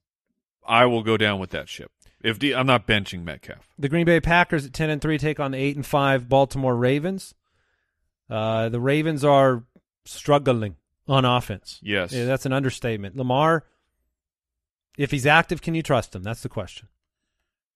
[0.65, 1.91] I will go down with that ship.
[2.23, 3.67] If D, I'm not benching Metcalf.
[3.77, 6.75] The Green Bay Packers at ten and three take on the eight and five Baltimore
[6.75, 7.33] Ravens.
[8.31, 9.65] Uh, the Ravens are
[10.05, 10.77] struggling
[11.07, 11.79] on offense.
[11.83, 12.13] Yes.
[12.13, 13.17] Yeah, that's an understatement.
[13.17, 13.65] Lamar,
[14.97, 16.23] if he's active, can you trust him?
[16.23, 16.87] That's the question.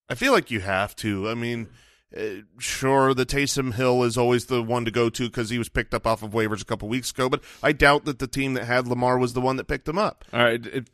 [0.09, 1.29] I feel like you have to.
[1.29, 1.67] I mean,
[2.15, 5.67] uh, sure, the Taysom Hill is always the one to go to because he was
[5.67, 8.53] picked up off of waivers a couple weeks ago, but I doubt that the team
[8.53, 10.23] that had Lamar was the one that picked him up.
[10.31, 10.89] All right, it,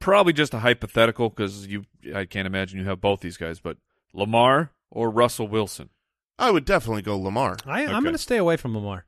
[0.00, 1.86] probably just a hypothetical because you.
[2.14, 3.78] I can't imagine you have both these guys, but
[4.12, 5.88] Lamar or Russell Wilson.
[6.40, 7.56] I would definitely go Lamar.
[7.66, 7.92] I, Okay.
[7.92, 9.04] I'm going to stay away from Lamar.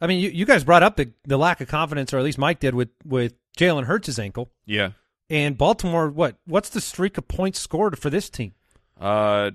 [0.00, 2.38] I mean, you, you guys brought up the, the lack of confidence, or at least
[2.38, 4.50] Mike did with with Jalen Hurts' ankle.
[4.64, 4.92] Yeah.
[5.28, 8.54] And Baltimore, what what's the streak of points scored for this team
[8.98, 9.52] Uh,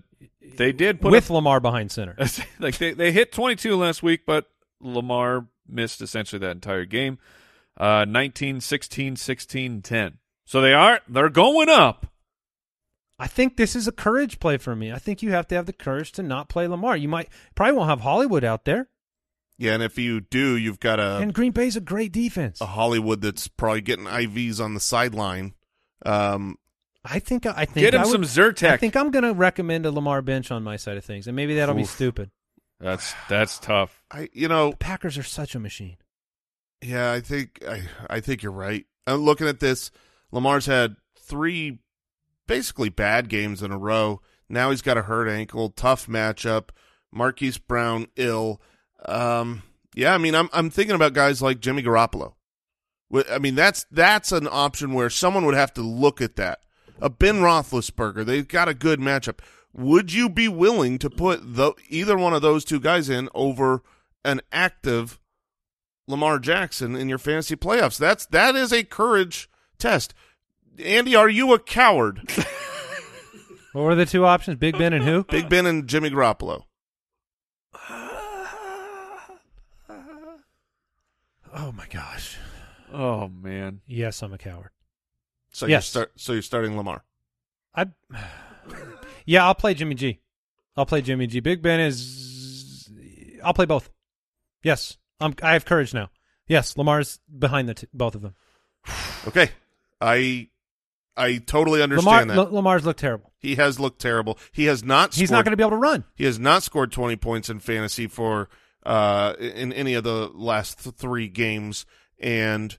[0.58, 2.16] they did put with Lamar behind center?
[2.60, 4.45] like they they hit 22 last week, but
[4.80, 7.18] Lamar missed essentially that entire game.
[7.78, 10.18] Uh, 19, 16, 16, 10.
[10.45, 12.06] So they are they're going up.
[13.18, 14.91] I think this is a courage play for me.
[14.91, 16.97] I think you have to have the courage to not play Lamar.
[16.97, 18.89] You might probably won't have Hollywood out there,
[19.57, 22.59] Yeah, and if you do, you've got a and Green Bay's a great defense.
[22.59, 25.53] a Hollywood that's probably getting IVs on the sideline.
[26.05, 26.57] Um,
[27.05, 28.72] I think I think Get him I some Zyrtec.
[28.72, 31.36] I think I'm going to recommend a Lamar bench on my side of things, and
[31.36, 32.32] maybe that'll be stupid.
[32.82, 34.03] That's that's tough.
[34.11, 35.97] I you know, The Packers are such a machine.
[36.84, 38.86] yeah, I think I I think you're right.
[39.07, 39.91] I'm looking at this.
[40.32, 41.78] Lamar's had three
[42.48, 44.22] basically bad games in a row.
[44.50, 46.70] Now he's got a hurt ankle, tough matchup.
[47.12, 48.62] Marquise Brown ill.
[49.06, 49.64] Um,
[49.96, 52.34] yeah, I mean, I'm I'm thinking about guys like Jimmy Garoppolo.
[53.30, 56.60] I mean, that's that's an option where someone would have to look at that.
[57.00, 59.39] A Ben Roethlisberger, they've got a good matchup.
[59.74, 63.84] Would you be willing to put the, either one of those two guys in over
[64.24, 65.20] an active
[66.08, 67.98] Lamar Jackson in your fantasy playoffs.
[67.98, 70.14] That's that is a courage test.
[70.84, 72.22] Andy, are you a coward?
[73.74, 74.56] What were the two options?
[74.58, 75.26] Big Ben and who?
[75.26, 76.64] Big Ben and Jimmy Garoppolo.
[81.54, 82.38] Oh my gosh.
[82.94, 83.82] Oh man.
[83.86, 84.70] Yes, I'm a coward.
[85.52, 85.84] So Yes.
[85.88, 86.12] you start.
[86.16, 87.04] So you're starting Lamar.
[87.76, 87.88] I.
[89.26, 90.20] Yeah, I'll play Jimmy G.
[90.78, 91.40] I'll play Jimmy G.
[91.40, 92.90] Big Ben is.
[93.44, 93.90] I'll play both.
[94.64, 95.36] Yes, I'm.
[95.42, 96.10] I have courage now.
[96.48, 98.36] Yes, Lamar's behind the t- both of them.
[99.28, 99.50] Okay,
[100.00, 100.48] I
[101.18, 102.38] I totally Lamar, understand that.
[102.38, 103.32] L- Lamar's looked terrible.
[103.39, 104.38] he has looked terrible.
[104.51, 105.13] He has not.
[105.16, 106.03] He's not going to be able to run.
[106.16, 108.49] He has not scored 20 points in fantasy for
[108.86, 111.86] uh in any of the last th- three games,
[112.20, 112.78] and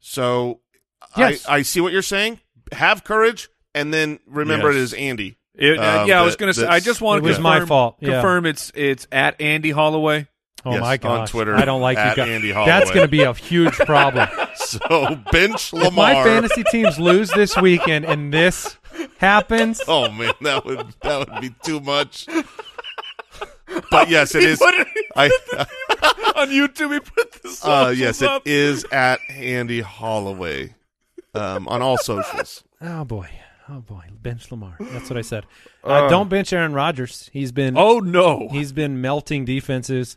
[0.00, 0.60] so
[1.16, 1.46] Yes.
[1.48, 2.40] I I see what you're saying.
[2.72, 4.76] Have courage, and then remember Yes.
[4.76, 5.36] it is Andy.
[5.54, 6.66] It, uh, Um, yeah, I was gonna say.
[6.66, 8.12] I just want It to was my fault, yeah.
[8.12, 10.26] Confirm it's it's at Andy Holloway.
[10.64, 11.20] Oh Yes, my god!
[11.20, 11.26] on!
[11.26, 12.18] Twitter, I don't like you guys.
[12.28, 14.28] Andy That's going to be a huge problem.
[14.56, 15.90] So bench if Lamar.
[16.14, 18.76] my fantasy teams lose this weekend and this
[19.18, 22.26] happens, Oh man, that would that would be too much.
[23.90, 24.60] But yes, it is.
[24.62, 25.26] it- I
[26.36, 27.64] on YouTube, he put this.
[27.64, 28.42] uh, yes, it up.
[28.44, 30.74] is at Andy Holloway
[31.34, 32.62] um, on all socials.
[32.80, 33.28] oh boy,
[33.68, 34.76] oh boy, bench Lamar.
[34.78, 35.46] That's what I said.
[35.82, 37.28] Uh, don't bench Aaron Rodgers.
[37.32, 40.16] He's been Oh no, he's been melting defenses.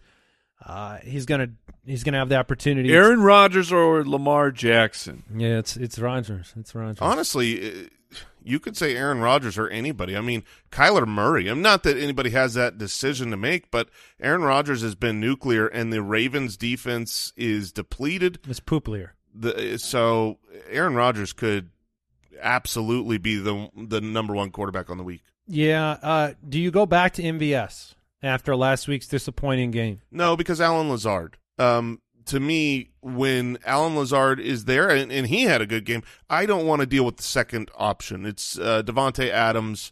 [0.66, 1.49] Uh, he's gonna
[1.86, 2.93] he's gonna have the opportunity.
[2.93, 5.24] Aaron Rodgers or Lamar Jackson.
[5.36, 6.53] yeah, it's it's Rodgers.
[6.57, 6.99] It's Rodgers.
[7.01, 10.16] Honestly, uh, you could say Aaron Rodgers or anybody.
[10.16, 11.47] I mean, Kyler Murray.
[11.47, 13.89] I'm not that anybody has that decision to make, but
[14.22, 18.39] Aaron Rodgers has been nuclear, and the Ravens' defense is depleted.
[18.47, 19.11] It's Pooplier.
[19.34, 20.39] The, so
[20.70, 21.72] Aaron Rodgers could
[22.41, 25.24] absolutely be the the number one quarterback on the week.
[25.47, 25.97] Yeah.
[26.01, 30.01] Uh, do you go back to MVS after last week's disappointing game?
[30.09, 31.38] No, because Allen Lazard.
[31.59, 36.03] Um, to me, when Allen Lazard is there and, and he had a good game,
[36.30, 38.26] I don't want to deal with the second option.
[38.26, 39.91] It's uh, Davante Adams.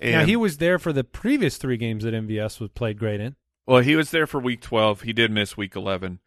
[0.00, 3.20] And now he was there for the previous three games that MVS was played great
[3.20, 3.36] in.
[3.66, 5.02] Well, he was there for week 12.
[5.02, 6.18] He did miss week 11.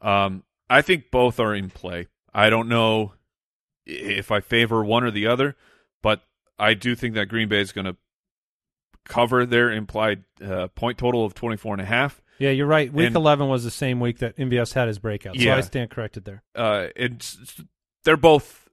[0.00, 2.06] Um, I think both are in play.
[2.32, 3.14] I don't know
[3.84, 5.56] if I favor one or the other,
[6.02, 6.22] but
[6.58, 7.96] I do think that Green Bay is going to
[9.08, 12.20] cover their implied uh, point total of 24 and a half.
[12.38, 12.92] Yeah, you're right.
[12.92, 15.36] Week And- 11 was the same week that MVS had his breakout.
[15.36, 15.56] So Yeah.
[15.56, 16.42] I stand corrected there.
[16.54, 17.62] Uh, it's,
[18.04, 18.68] they're both.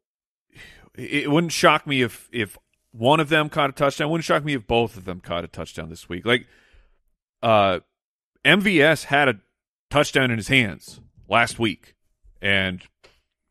[0.95, 2.57] It wouldn't shock me if if
[2.91, 4.07] one of them caught a touchdown.
[4.07, 6.25] It wouldn't shock me if both of them caught a touchdown this week.
[6.25, 6.45] Like,
[7.41, 7.79] uh,
[8.45, 9.39] MVS had a
[9.89, 11.95] touchdown in his hands last week,
[12.41, 12.83] and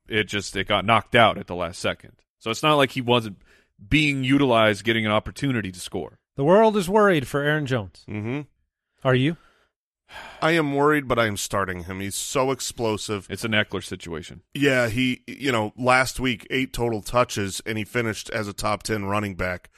[0.09, 2.12] it just it got knocked out at the last second.
[2.39, 3.39] So it's not like he wasn't
[3.89, 6.18] being utilized, getting an opportunity to score.
[6.43, 8.03] The world is worried for Aaron Jones.
[8.09, 8.40] hmm
[9.05, 9.36] Are you?
[10.40, 12.01] I am worried, but I am starting him.
[12.01, 13.28] He's so explosive.
[13.30, 14.43] It's an Ekeler situation.
[14.53, 18.82] Yeah, he, you know, last week, eight total touches, and he finished as a top
[18.82, 19.70] 10 running back.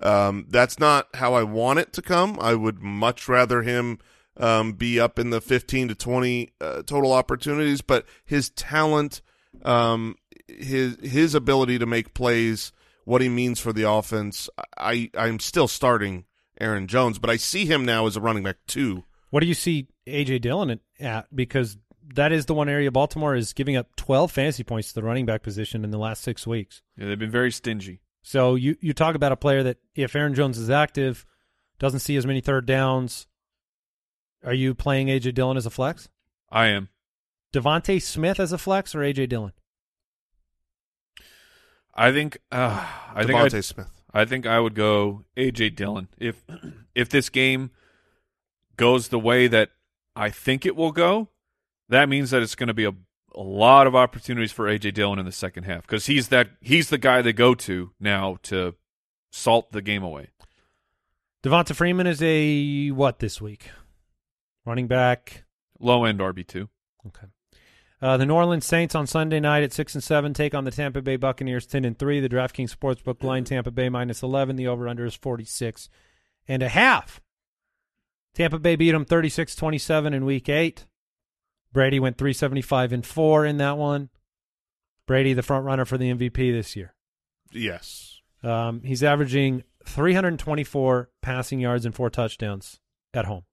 [0.00, 2.38] Um, that's not how I want it to come.
[2.40, 3.98] I would much rather him
[4.36, 9.22] um, be up in the 15 to 20 uh, total opportunities, but his talent,
[9.64, 10.14] um,
[10.46, 12.70] his his ability to make plays,
[13.04, 16.24] what he means for the offense, I, I'm still starting
[16.60, 19.04] Aaron Jones, but I see him now as a running back too.
[19.30, 21.34] What do you see AJ Dillon at- at?
[21.34, 21.76] Because
[22.14, 25.24] that is the one area Baltimore is giving up 12 fantasy points to the running
[25.26, 26.82] back position in the last six weeks.
[26.96, 28.00] Yeah, they've been very stingy.
[28.22, 31.24] So you, you talk about a player that if Aaron Jones is active,
[31.78, 33.26] doesn't see as many third downs.
[34.44, 36.08] Are you playing AJ Dillon as a flex?
[36.50, 36.88] I am.
[37.52, 39.52] DeVonta Smith as a flex or AJ Dillon?
[41.94, 42.38] I think.
[42.50, 43.38] Uh, I think.
[43.38, 43.90] I'd- DeVonta Smith.
[44.14, 46.08] I think I would go AJ Dillon.
[46.18, 46.42] If
[46.94, 47.70] if this game
[48.76, 49.70] goes the way that
[50.14, 51.28] I think it will go,
[51.88, 52.92] that means that it's going to be a,
[53.34, 56.90] a lot of opportunities for AJ Dillon in the second half because he's that he's
[56.90, 58.74] the guy they go to now to
[59.30, 60.28] salt the game away.
[61.42, 63.70] Devonta Freeman is a what this week?
[64.66, 65.44] Running back.
[65.80, 66.68] Low end RB two.
[67.06, 67.26] Okay.
[68.02, 70.72] Uh, the New Orleans Saints on Sunday night at six and seven take on the
[70.72, 72.18] Tampa Bay Buccaneers ten and three.
[72.18, 74.56] The DraftKings Sportsbook line Tampa Bay minus eleven.
[74.56, 75.88] The over under is forty six
[76.48, 77.20] and a half.
[78.34, 80.86] Tampa Bay beat them 36-27 in Week Eight.
[81.72, 84.08] Brady went three seventy five and four in that one.
[85.06, 86.94] Brady the front runner for the MVP this year.
[87.52, 88.20] Yes.
[88.42, 92.80] Um, he's averaging 324 passing yards and four touchdowns
[93.14, 93.44] at home.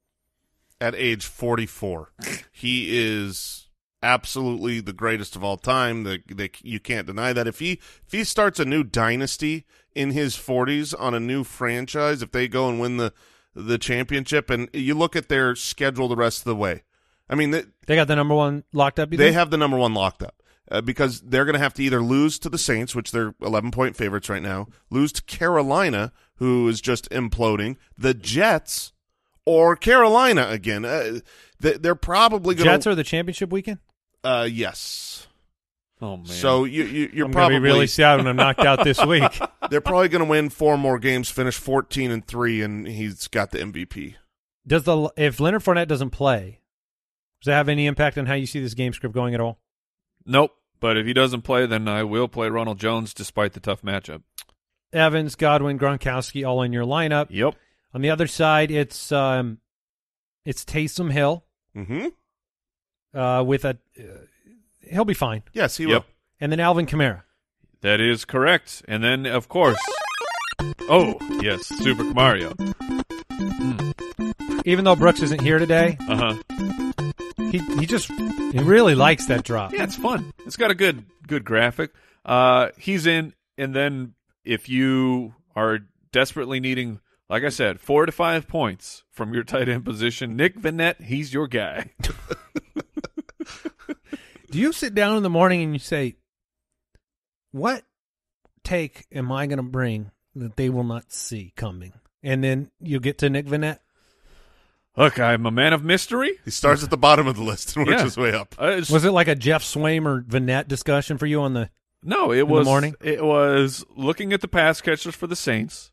[0.82, 2.14] at age 44.
[2.52, 3.69] he is
[4.02, 6.04] absolutely the greatest of all time.
[6.04, 7.48] The, the, you can't deny that.
[7.48, 7.74] If he
[8.06, 12.48] if he starts a new dynasty in his 40s on a new franchise, if they
[12.48, 13.14] go and win the
[13.56, 16.84] the championship, and you look at their schedule the rest of the way,
[17.30, 19.10] I mean, they, They got the number one locked up.
[19.10, 19.34] They think?
[19.34, 20.42] have the number one locked up
[20.72, 23.72] uh, because they're going to have to either lose to the Saints, which they're 11
[23.72, 28.94] point favorites right now, lose to Carolina, who is just imploding, the Jets,
[29.46, 30.86] or Carolina again.
[30.86, 31.20] Uh,
[31.60, 33.80] they, they're probably going Jets are the championship weekend.
[34.24, 35.28] Uh, yes.
[36.02, 36.26] Oh man.
[36.28, 39.04] So you, you you're I'm probably gonna be really sad when I'm knocked out this
[39.06, 39.40] week.
[39.70, 43.52] they're probably going to win four more games, finish 14 and three, and he's got
[43.52, 44.16] the MVP.
[44.66, 46.62] Does the if Leonard Fournette doesn't play,
[47.42, 49.60] does that have any impact on how you see this game script going at all?
[50.26, 50.52] nope.
[50.82, 54.24] But if he doesn't play, then I will play Ronald Jones despite the tough matchup.
[54.94, 57.28] Evans, Godwin, Gronkowski, all in your lineup.
[57.30, 57.56] Yep.
[57.94, 59.58] On the other side, it's um,
[60.46, 61.44] it's Taysom Hill
[61.76, 62.08] Mm-hmm.
[63.14, 64.04] Uh, with a uh,
[64.92, 65.92] he'll be fine, Yes, he Yep.
[65.92, 66.06] will.
[66.40, 67.24] and then Alvin Kamara.
[67.82, 68.84] That is correct.
[68.88, 69.80] And then, of course,
[70.90, 72.54] oh yes, Super Mario.
[74.66, 76.36] Even though Brooks isn't here today, Uh huh.
[77.52, 78.12] he he just
[78.52, 79.74] he really likes that drop.
[79.74, 80.32] Yeah, it's fun.
[80.46, 81.92] It's got a good good graphic.
[82.26, 85.80] Uh, he's in, and then if you are
[86.12, 87.00] desperately needing,
[87.30, 91.34] like I said, four to five points from your tight end position, Nick Vannett, he's
[91.34, 91.92] your guy.
[94.52, 96.16] Do you sit down in the morning and you say,
[97.52, 97.84] "What
[98.64, 101.94] take am I going to bring that they will not see coming?"
[102.24, 103.80] And then you get to Nick Vannett.
[104.98, 106.40] Look, I'm a man of mystery.
[106.44, 108.04] He starts at the bottom of the list and works Yeah.
[108.04, 108.56] his way up.
[108.60, 111.70] Uh, it's- Was it like a Geoff Swaim or Vannett discussion for you on the?
[112.04, 112.96] No, it the was morning?
[113.02, 115.92] It was looking at the pass catchers for the Saints.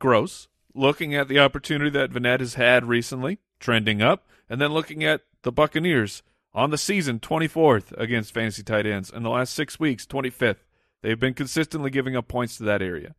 [0.00, 0.48] Gross.
[0.74, 5.22] Looking at the opportunity that Vannett has had recently, trending up, and then looking at
[5.42, 6.22] the Buccaneers
[6.54, 9.10] on the season, 24th against fantasy tight ends.
[9.10, 10.56] In the last six weeks, 25th.
[11.02, 13.14] They've been consistently giving up points to that area.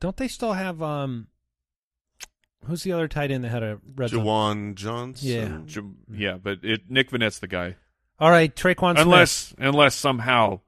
[0.00, 1.28] Don't they still have um?
[2.66, 4.24] Who's the other tight end that had a red zone?
[4.24, 5.28] Juwan Johnson.
[5.28, 5.58] Yeah.
[5.66, 7.76] Jim- Yeah, but it, Nick Vannett's the guy.
[8.20, 8.98] All right, Tre'Quan Smith.
[9.06, 10.60] Unless, unless somehow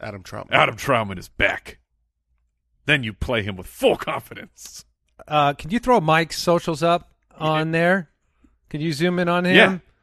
[0.00, 0.48] Adam Trautman.
[0.52, 1.78] Adam Trautman is back,
[2.86, 4.84] then you play him with full confidence.
[5.28, 8.10] Uh, can you throw Mike's socials up on there?
[8.70, 9.54] Can you zoom in on him?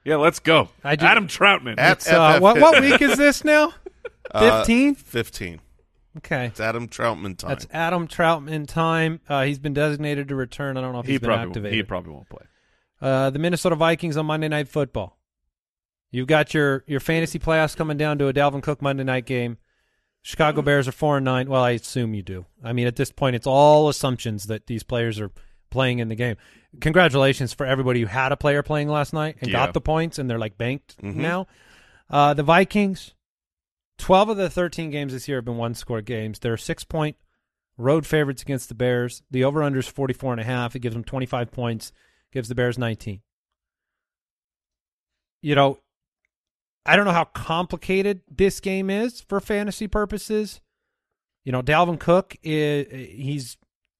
[0.08, 0.16] Yeah, yeah.
[0.18, 0.70] Let's go.
[0.84, 1.76] I ju- Adam Trautman.
[1.78, 3.74] At- It's, uh, FF what what week is this now?
[4.30, 4.93] Uh, Fifteen.
[4.95, 5.62] 15.
[6.18, 7.47] okay, It's Adam Trautman time.
[7.49, 9.22] that's Adam Trautman time.
[9.30, 10.76] Uh, he's been designated to return.
[10.76, 11.76] I don't know if he he's been probably won't, activated.
[11.78, 12.45] he probably won't play.
[13.01, 15.18] Uh, the Minnesota Vikings on Monday Night Football.
[16.12, 19.60] You've got your your fantasy playoffs coming down to a Dalvin Cook Monday night game.
[20.24, 21.49] Chicago Bears are four and nine.
[21.49, 22.45] Well, I assume you do.
[22.62, 25.32] I mean, at this point, it's all assumptions that these players are
[25.70, 26.36] playing in the game.
[26.82, 29.65] Congratulations for everybody who had a player playing last night and Yeah.
[29.65, 31.15] got the points, and they're like banked Mhm.
[31.15, 31.47] now.
[32.09, 33.13] Uh, the Vikings,
[33.97, 36.39] twelve of the thirteen games this year have been one score games.
[36.39, 37.15] They're six point
[37.78, 39.22] road favorites against the Bears.
[39.30, 40.76] The over under is 44 and a half.
[40.76, 41.91] It gives them 25 points,
[42.32, 43.22] gives the Bears 19.
[45.41, 45.80] You know,
[46.86, 50.61] I don't know how complicated this game is for fantasy purposes.
[51.43, 53.57] You know, Dalvin Cook is he's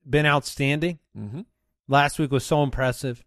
[0.10, 1.00] been outstanding.
[1.18, 1.42] Mm-hmm.
[1.88, 3.24] Last week was so impressive.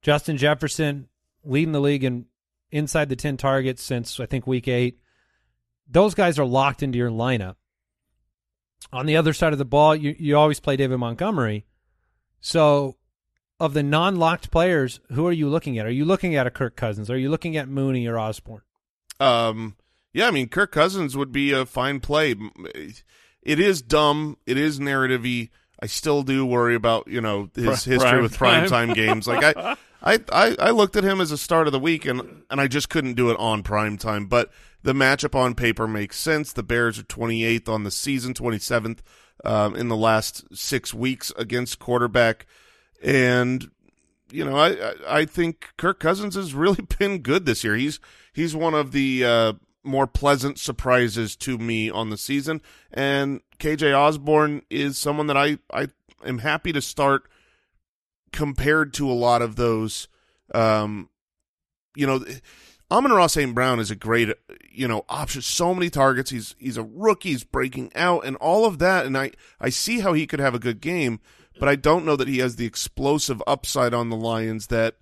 [0.00, 1.08] Justin Jefferson
[1.44, 2.26] leading the league in
[2.70, 4.98] inside the 10 targets since I think week 8.
[5.88, 7.56] Those guys are locked into your lineup.
[8.92, 11.66] On the other side of the ball, you you always play David Montgomery.
[12.40, 12.96] So,
[13.60, 15.86] of the non-locked players, who are you looking at?
[15.86, 17.08] Are you looking at a Kirk Cousins?
[17.08, 18.62] Are you looking at Mooney or Osborn?
[19.20, 19.76] Um,
[20.12, 22.34] yeah, I mean, Kirk Cousins would be a fine play.
[23.42, 24.36] It is dumb.
[24.46, 25.50] It is narrative-y.
[25.82, 28.92] I still do worry about you know his history prime with time.
[28.94, 29.26] games.
[29.26, 32.44] Like I, I, I, I looked at him as a start of the week, and
[32.48, 34.26] and I just couldn't do it on prime time.
[34.26, 34.52] But
[34.84, 36.52] the matchup on paper makes sense.
[36.52, 39.00] The Bears are 28th on the season, 27th
[39.44, 42.46] um, in the last six weeks against quarterback,
[43.02, 43.68] and
[44.30, 47.74] you know, I, I I think Kirk Cousins has really been good this year.
[47.74, 47.98] He's
[48.32, 49.52] he's one of the uh,
[49.82, 52.62] more pleasant surprises to me on the season,
[52.92, 55.86] and KJ Osborn is someone that I I
[56.26, 57.22] am happy to start
[58.32, 60.08] compared to a lot of those.
[60.54, 61.08] Um,
[61.94, 62.24] you know,
[62.90, 63.54] Amon-Ra St.
[63.54, 64.30] Brown is a great
[64.70, 65.42] you know option.
[65.42, 66.30] So many targets.
[66.30, 67.30] He's he's a rookie.
[67.30, 69.06] He's breaking out and all of that.
[69.06, 71.20] And I I see how he could have a good game
[71.58, 74.96] but I don't know that he has the explosive upside on the Lions that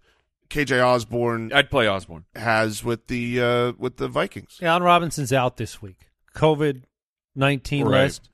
[0.51, 2.25] KJ Osborn I'd play Osborn.
[2.35, 4.59] has with the uh, with the Vikings.
[4.61, 6.09] Allen Robinson's out this week.
[6.35, 6.83] COVID
[7.35, 8.03] nineteen Right.
[8.03, 8.29] list.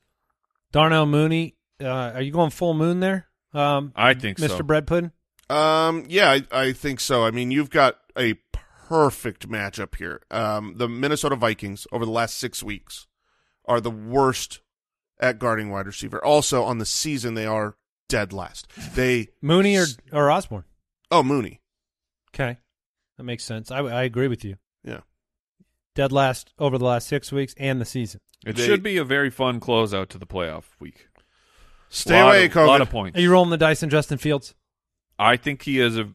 [0.71, 1.55] Darnell Mooney.
[1.81, 4.47] Uh, are you going full moon there, um, I think so.
[4.47, 4.57] Mr.
[4.57, 4.63] so.
[4.63, 5.11] Bread Pudding?
[5.49, 7.23] Um, yeah, I, I think so.
[7.23, 8.33] I mean, you've got a
[8.87, 10.21] perfect matchup here.
[10.31, 13.07] Um, the Minnesota Vikings over the last six weeks
[13.65, 14.61] are the worst
[15.19, 16.23] at guarding wide receiver.
[16.23, 17.75] Also, on the season, they are
[18.09, 18.67] dead last.
[18.95, 20.63] They Mooney or or Osborn?
[21.11, 21.61] oh Mooney.
[22.33, 22.57] Okay.
[23.17, 23.71] That makes sense.
[23.71, 24.57] I, I agree with you.
[25.97, 26.03] Yeah.
[26.05, 28.21] Dead last over the last six weeks and the season.
[28.45, 31.07] It They- should be a very fun closeout to the playoff week.
[31.89, 32.67] Stay lot away, of, COVID.
[32.67, 33.17] lot of points.
[33.17, 34.53] Are you rolling the dice in Justin Fields?
[35.17, 36.09] I think he is a,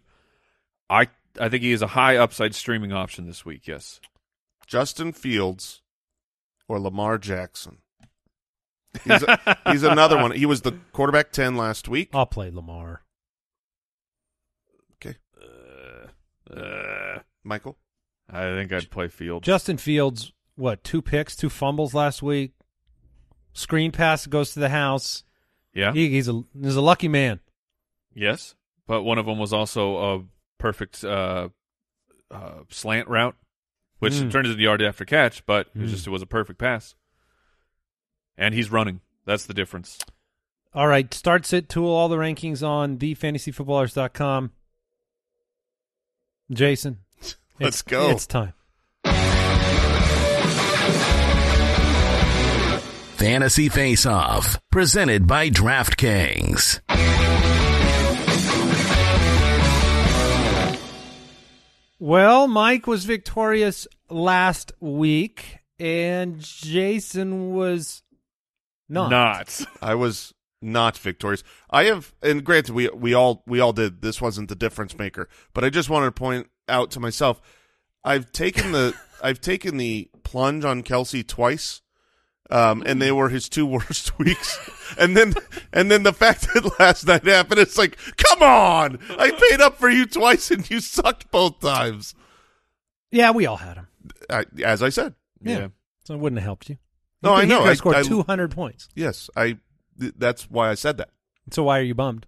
[0.91, 1.09] I
[1.41, 3.66] I think he is a high upside streaming option this week.
[3.66, 4.01] Yes.
[4.66, 5.80] Justin Fields
[6.68, 7.78] or Lamar Jackson.
[9.05, 10.33] He's, a, he's another one.
[10.33, 12.11] He was the quarterback 10 last week.
[12.12, 13.03] I'll play Lamar.
[14.97, 15.16] Okay.
[16.55, 17.78] Uh, Michael?
[18.33, 19.45] I think I'd play Fields.
[19.47, 22.53] Justin Fields, what, two picks, two fumbles last week?
[23.53, 25.24] Screen pass goes to the house.
[25.74, 25.93] yeah.
[25.93, 27.41] He, he's a he's a lucky man.
[28.14, 28.55] yes,
[28.87, 30.24] but one of them was also a
[30.59, 31.51] perfect uh,
[32.30, 33.37] uh, slant route,
[33.99, 34.30] which Mm.
[34.33, 35.95] turned into the yard after catch, but it was Mm.
[35.95, 36.95] just it was a perfect pass.
[38.39, 39.01] And he's running.
[39.26, 39.99] That's the difference.
[40.74, 44.53] All right, start sit tool, all the rankings on thefantasyfootballers.com.
[46.51, 46.99] Jason.
[47.61, 48.11] Let's it's- go.
[48.11, 48.53] It's time.
[53.17, 56.81] Fantasy Face Off, presented by DraftKings.
[61.99, 68.03] Well, Mike was victorious last week, and Jason was
[68.89, 69.11] not.
[69.11, 69.61] Not.
[69.81, 71.43] I was not victorious.
[71.71, 74.03] I have, and granted, we we all we all did.
[74.03, 77.41] This wasn't the difference maker, but I just wanted to point out to myself,
[78.05, 81.83] I've taken the I've taken the plunge on Kelce twice,
[82.51, 84.59] um, and they were his two worst weeks.
[84.99, 85.35] And then
[85.73, 88.99] and then the fact that last night happened, it's like, come on!
[89.19, 92.15] I paid up for you twice, and you sucked both times.
[93.11, 93.89] Yeah, we all had him.
[94.31, 95.69] I, as I said, Yeah.
[96.05, 96.79] So it wouldn't have helped you.
[97.23, 97.61] No, I know.
[97.61, 98.89] could I- scored 200 points.
[98.97, 99.59] yes, I.
[100.03, 101.11] th- That's why I said that.
[101.51, 102.27] So why are you bummed?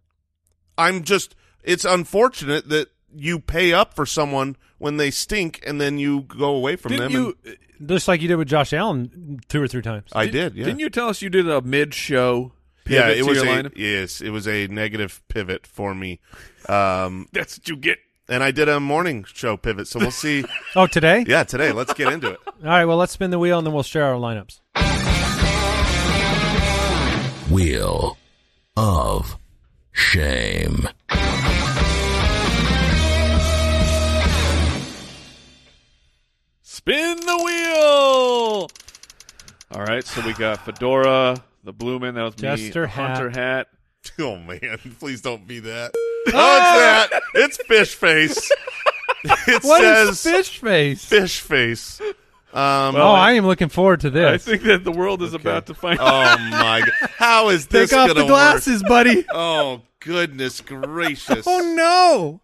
[0.79, 5.99] I'm just it's unfortunate that you pay up for someone when they stink and then
[5.99, 7.22] you go away from Didn't them.
[7.22, 7.37] you?
[7.81, 10.11] and- Just like you did with Josh Allen two or three times.
[10.12, 10.64] I did, yeah.
[10.64, 12.53] Didn't you tell us you did a mid-show?
[12.87, 13.72] yeah, pivot it to was your a lineup?
[13.77, 16.20] yes, it was a negative pivot for me.
[16.68, 17.99] Um That's what you get.
[18.29, 20.45] and I did a morning show pivot, so we'll see.
[20.77, 21.25] Oh, today?
[21.29, 21.70] yeah, today.
[21.72, 22.41] Let's get into it.
[22.47, 24.61] All right, well, let's spin the wheel and then we'll share our lineups.
[27.51, 28.16] Wheel
[28.76, 29.36] of
[29.92, 30.88] Shame.
[36.62, 38.70] Spin the wheel.
[39.70, 43.11] All right, so we got Fedora, the blue Bloomin', that was Jester me, hat.
[43.16, 43.66] Hunter hat.
[44.18, 45.92] Oh man, please don't be that.
[45.95, 47.09] Oh, it's oh, ah!
[47.11, 47.22] that.
[47.34, 48.51] It's fish face.
[49.47, 51.05] It What says is fish face?
[51.07, 51.99] fish face.
[52.55, 54.46] Um, oh, I am looking forward to this.
[54.46, 56.38] I think that the world is about to find out.
[56.38, 59.24] oh my god, how is this Take off the glasses, buddy.
[59.34, 61.44] Oh goodness gracious!
[61.48, 62.40] oh no.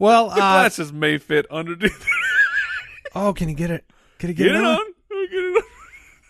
[0.00, 2.04] Well, the uh, glasses may fit underneath.
[3.14, 3.84] oh, can you get it?
[4.18, 4.78] Can you get, Get it it on?
[4.78, 4.92] on.
[5.10, 5.62] Get it on.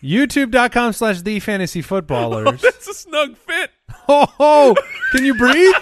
[0.02, 2.60] YouTube.com slash the fantasy footballers.
[2.60, 3.70] That's a snug fit.
[4.08, 4.76] oh, oh,
[5.12, 5.72] can you breathe?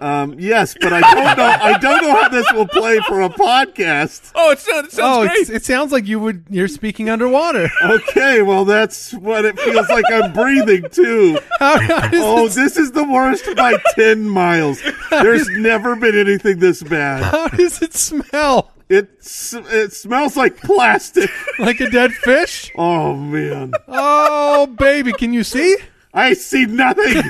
[0.00, 1.44] Um, yes, but I don't know.
[1.44, 4.32] I don't know how this will play for a podcast.
[4.34, 5.50] Oh, it sounds, it sounds oh, great.
[5.50, 6.44] it sounds like you would.
[6.50, 7.68] You're speaking underwater.
[7.82, 10.04] Okay, well that's what it feels like.
[10.12, 11.38] I'm breathing too.
[11.58, 14.82] How, how Oh, it, this is the worst by ten miles.
[15.10, 17.22] There's never been anything this bad.
[17.22, 18.70] how does it smell?
[18.88, 21.30] It it smells like plastic.
[21.58, 22.70] Like a dead fish?
[22.76, 25.76] Oh man, Oh, baby, can you see?
[26.14, 27.22] I see nothing.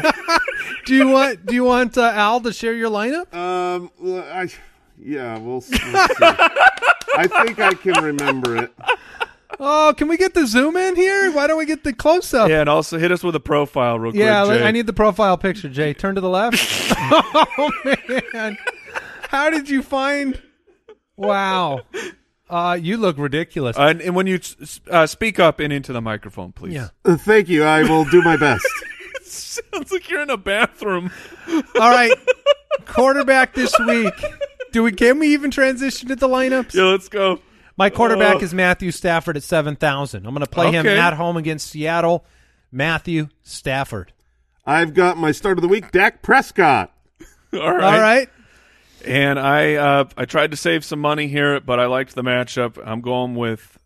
[0.86, 3.32] Do you want Do you want uh, Al to share your lineup?
[3.34, 4.48] Um, well, I
[4.98, 5.78] yeah, we'll, we'll see.
[7.16, 8.72] I think I can remember it.
[9.60, 11.30] Oh, can we get the zoom in here?
[11.32, 12.48] Why don't we get the close up?
[12.48, 14.48] yeah, and also hit us with a profile real Yeah, quick.
[14.50, 14.66] let- Jay.
[14.66, 15.94] I need the profile picture, Jay.
[15.94, 16.56] Turn to the left.
[16.98, 17.70] oh
[18.34, 18.58] man,
[19.28, 20.40] how did you find?
[21.16, 21.82] Wow,
[22.50, 23.76] uh, you look ridiculous.
[23.78, 24.38] Uh, and, and when you
[24.90, 26.74] uh, speak up and into the microphone, please.
[26.74, 26.88] yeah.
[27.04, 27.64] Uh, thank you.
[27.64, 28.66] I will do my best.
[29.24, 31.10] Sounds like you're in a bathroom.
[31.48, 32.12] All right,
[32.86, 34.12] quarterback this week.
[34.72, 34.92] Do we?
[34.92, 36.74] Can we even transition to the lineups?
[36.74, 37.40] Yeah, let's go.
[37.76, 38.40] My quarterback Oh.
[38.40, 40.26] is Matthew Stafford at seven thousand.
[40.26, 42.24] I'm going to play him at home against Seattle.
[42.70, 44.12] Matthew Stafford.
[44.66, 46.92] I've got my start of the week, Dak Prescott.
[47.52, 48.28] All All right.
[49.06, 52.78] And I uh, I tried to save some money here, but I liked the matchup.
[52.84, 53.78] I'm going with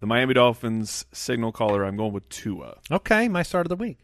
[0.00, 1.84] the Miami Dolphins signal caller.
[1.84, 2.78] I'm going with Tua.
[2.90, 3.98] Okay, my start of the week.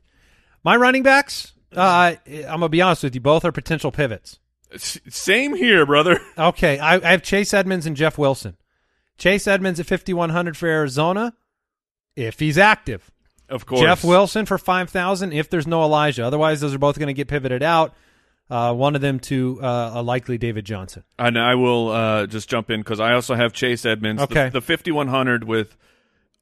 [0.62, 2.14] My running backs, uh,
[2.48, 4.38] I'm to be honest with you, both are potential pivots.
[4.72, 6.20] S- same here, brother.
[6.38, 8.56] Okay, I, I have Chase Edmonds and Jeff Wilson.
[9.18, 11.34] Chase Edmonds at 5,100 for Arizona,
[12.16, 13.10] if he's active.
[13.50, 13.82] Of course.
[13.82, 16.24] Jeff Wilson for 5,000 if there's no Elijah.
[16.24, 17.94] Otherwise, those are both going to get pivoted out.
[18.50, 21.04] Uh, one of them to uh, a likely David Johnson.
[21.18, 24.22] And I will uh, just jump in because I also have Chase Edmonds.
[24.22, 24.46] Okay.
[24.46, 25.76] The, the 5100 with,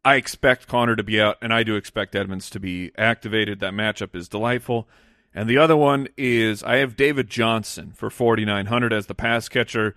[0.04, 3.60] I expect Connor to be out, and I do expect Edmonds to be activated.
[3.60, 4.88] That matchup is delightful.
[5.34, 9.94] And the other one is I have David Johnson for 4900 as the pass catcher,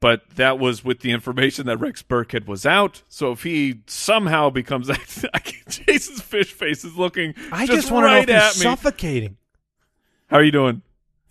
[0.00, 3.02] but that was with the information that Rex Burkhead was out.
[3.08, 4.86] So if he somehow becomes,
[5.68, 7.34] Jason's fish face is looking.
[7.50, 9.36] I just, just, want to right know if he's suffocating.
[10.28, 10.82] How are you doing?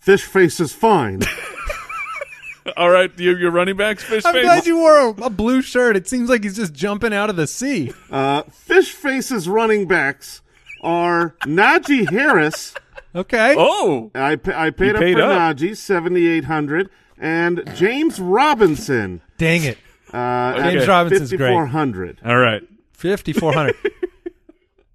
[0.01, 1.21] Fish face is fine.
[2.77, 4.43] All right, you, your running backs, fish I'm face.
[4.43, 5.95] glad you wore a, a blue shirt.
[5.95, 7.91] It seems like he's just jumping out of the sea.
[8.11, 10.41] Uh, Fish face's running backs
[10.81, 12.73] are Najee Harris.
[13.15, 13.55] Okay.
[13.57, 15.57] oh, I, pa- I paid You up paid for up.
[15.57, 19.21] Najee, 7800 and James Robinson.
[19.37, 19.77] Dang it.
[20.13, 21.53] Uh, James at Robinson's great.
[21.53, 22.61] 5400 all right.
[22.93, 23.75] 5400.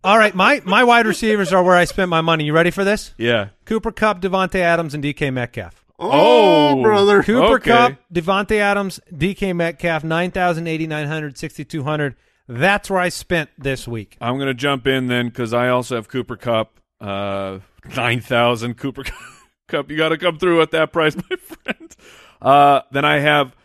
[0.07, 2.45] All right, my, my wide receivers are where I spent my money.
[2.45, 3.13] You ready for this?
[3.19, 3.49] Yeah.
[3.65, 5.85] Cooper Kupp, Davante Adams, and DK Metcalf.
[5.99, 6.83] Oh, Oh.
[6.83, 7.23] brother.
[7.25, 7.71] Cooper Okay.
[7.71, 12.15] Kupp, Davante Adams, DK Metcalf, 9,000, 8,900, 6,200.
[12.49, 14.17] That's where I spent this week.
[14.21, 17.59] I'm going to jump in then because I also have Cooper Kupp, uh,
[17.97, 19.03] 9,000 Cooper
[19.69, 19.91] Kupp.
[19.91, 21.97] You got to come through at that price, my friend.
[22.41, 23.57] Uh, then I have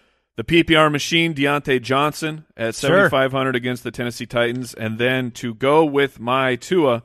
[0.45, 3.09] the PPR machine, Diontae Johnson at Sure.
[3.09, 4.73] 7,500 against the Tennessee Titans.
[4.73, 7.03] And then to go with my Tua,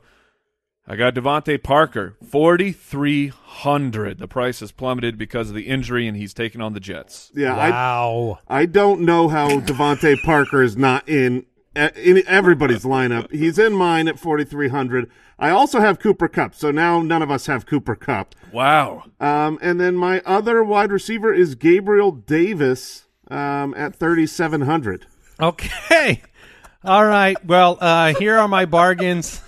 [0.87, 4.17] I got DeVante Parker, 4,300.
[4.19, 7.31] The price has plummeted because of the injury, and he's taking on the Jets.
[7.35, 8.39] Yeah, Wow.
[8.47, 11.45] I I don't know how DeVante Parker is not in
[11.75, 13.31] in everybody's lineup.
[13.31, 15.11] He's in mine at 4300.
[15.37, 18.33] I also have Cooper Kupp, so now none of us have Cooper Kupp.
[18.51, 19.03] Wow.
[19.19, 25.05] Um, and then my other wide receiver is Gabriel Davis um, at 3700.
[25.39, 26.21] Okay.
[26.83, 27.43] All right.
[27.45, 29.41] Well, uh, here are my bargains.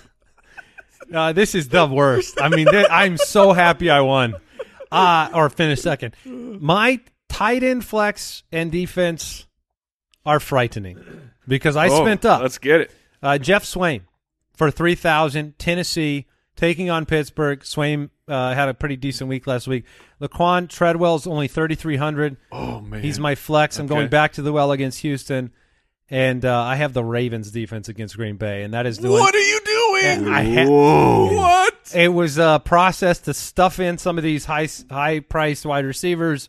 [1.12, 2.40] Uh, this is the worst.
[2.40, 4.34] I mean, th- I'm so happy I won
[4.92, 6.14] uh, or finished second.
[6.24, 9.46] My tight end flex and defense
[10.24, 10.98] are frightening
[11.48, 12.42] because I Oh, spent up.
[12.42, 12.92] Let's get it.
[13.22, 14.02] Uh, Geoff Swaim
[14.54, 16.26] for 3000 Tennessee
[16.60, 17.60] taking on Pittsburgh.
[17.60, 19.84] Swaim uh, had a pretty decent week last week.
[20.20, 23.02] Laquon Treadwell's only 3300 Oh, man.
[23.02, 23.78] He's my flex.
[23.78, 23.94] I'm Okay.
[23.94, 25.52] going back to the well against Houston,
[26.10, 29.12] and uh, I have the Ravens defense against Green Bay, and that is doing.
[29.18, 30.28] What are you doing?
[30.28, 31.32] I ha- Whoa.
[31.34, 31.92] What?
[31.94, 36.48] it was a process to stuff in some of these high high priced wide receivers.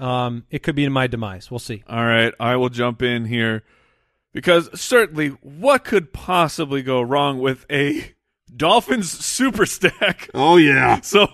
[0.00, 1.50] Um, it could be in my demise.
[1.50, 1.84] We'll see.
[1.88, 3.62] All right, I will jump in here
[4.32, 8.13] because certainly what could possibly go wrong with a
[8.56, 10.30] Dolphins super stack?
[10.34, 11.00] Oh, yeah.
[11.02, 11.28] So,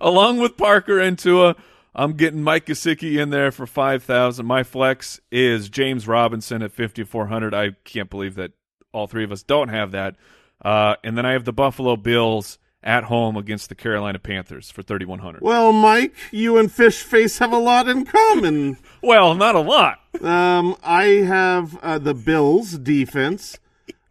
[0.00, 1.56] along with Parker and Tua,
[1.94, 4.46] I'm getting Mike Gesicki in there for 5,000.
[4.46, 7.54] My flex is James Robinson at 5,400.
[7.54, 8.52] I can't believe that
[8.92, 10.16] all three of us don't have that.
[10.64, 14.82] Uh, and then I have the Buffalo Bills at home against the Carolina Panthers for
[14.82, 15.42] 3,100.
[15.42, 18.78] Well, Mike, you and Fish Face have a lot in common.
[19.02, 19.98] Well, not a lot.
[20.20, 23.58] Um, I have uh, the Bills defense.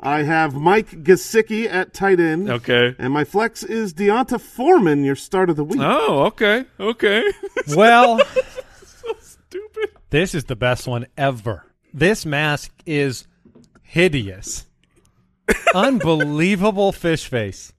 [0.02, 2.50] I have Mike Gesicki at tight end.
[2.50, 2.96] Okay.
[2.98, 5.82] And my flex is D'Onta Foreman, your start of the week.
[5.82, 6.66] Oh, okay.
[6.80, 7.24] Okay.
[7.76, 9.90] Well, so Stupid.
[10.10, 11.66] this is the best one ever.
[11.94, 13.28] This mask is
[13.84, 14.66] hideous,
[15.76, 17.74] unbelievable fish face.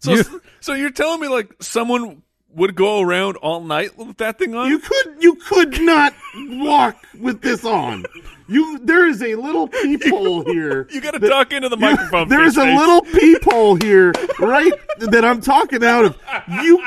[0.00, 2.22] So, You- so you're telling me like someone
[2.54, 4.68] would go around all night with that thing on?
[4.68, 8.04] You could you could not walk with this on.
[8.46, 10.86] You there is a little peephole here.
[10.90, 12.28] You got to that- duck into the you- microphone.
[12.28, 12.78] There's a Fish Face.
[12.78, 14.72] little peephole here, right?
[14.98, 16.16] that I'm talking out of.
[16.62, 16.84] You,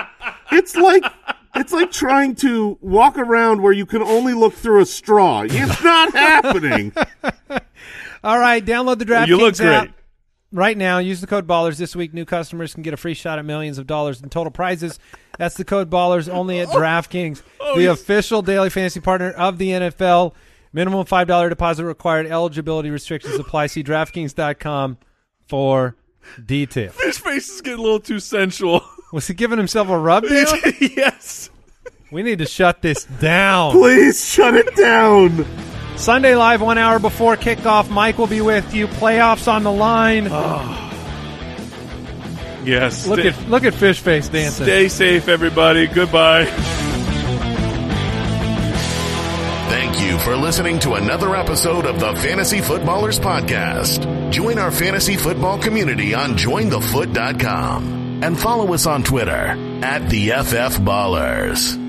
[0.51, 1.03] it's like
[1.55, 5.41] it's like trying to walk around where you can only look through a straw.
[5.45, 6.93] It's not happening.
[8.23, 9.93] All right, download the DraftKings You look app great.
[10.51, 10.97] Right now.
[10.99, 12.13] Use the code Ballers this week.
[12.13, 14.99] New customers can get a free shot at millions of dollars in total prizes.
[15.37, 16.77] That's the code Ballers only at oh.
[16.77, 20.33] DraftKings, Oh, the official daily fantasy partner of the NFL.
[20.73, 22.27] Minimum five dollar deposit required.
[22.27, 23.67] Eligibility restrictions apply.
[23.67, 24.97] See DraftKings.com
[25.47, 25.95] for
[26.45, 26.93] details.
[26.93, 28.81] Fish Face is getting a little too sensual.
[29.13, 30.45] Was he giving himself a rub down?
[30.81, 31.49] yes.
[32.11, 33.71] we need to shut this down.
[33.71, 35.45] Please shut it down.
[35.97, 37.89] Sunday live, one hour before kickoff.
[37.89, 38.87] Mike will be with you.
[38.87, 40.27] Playoffs on the line.
[40.31, 40.83] Ah.
[42.63, 43.07] Yes.
[43.07, 44.65] look stay, at look at fish face dancing.
[44.65, 45.87] Stay safe, everybody.
[45.87, 46.45] Goodbye.
[49.69, 54.31] Thank you for listening to another episode of the Fantasy Footballers Podcast.
[54.31, 60.79] Join our fantasy football community on jointhefoot.com and follow us on Twitter at the FF
[60.79, 61.86] Ballers.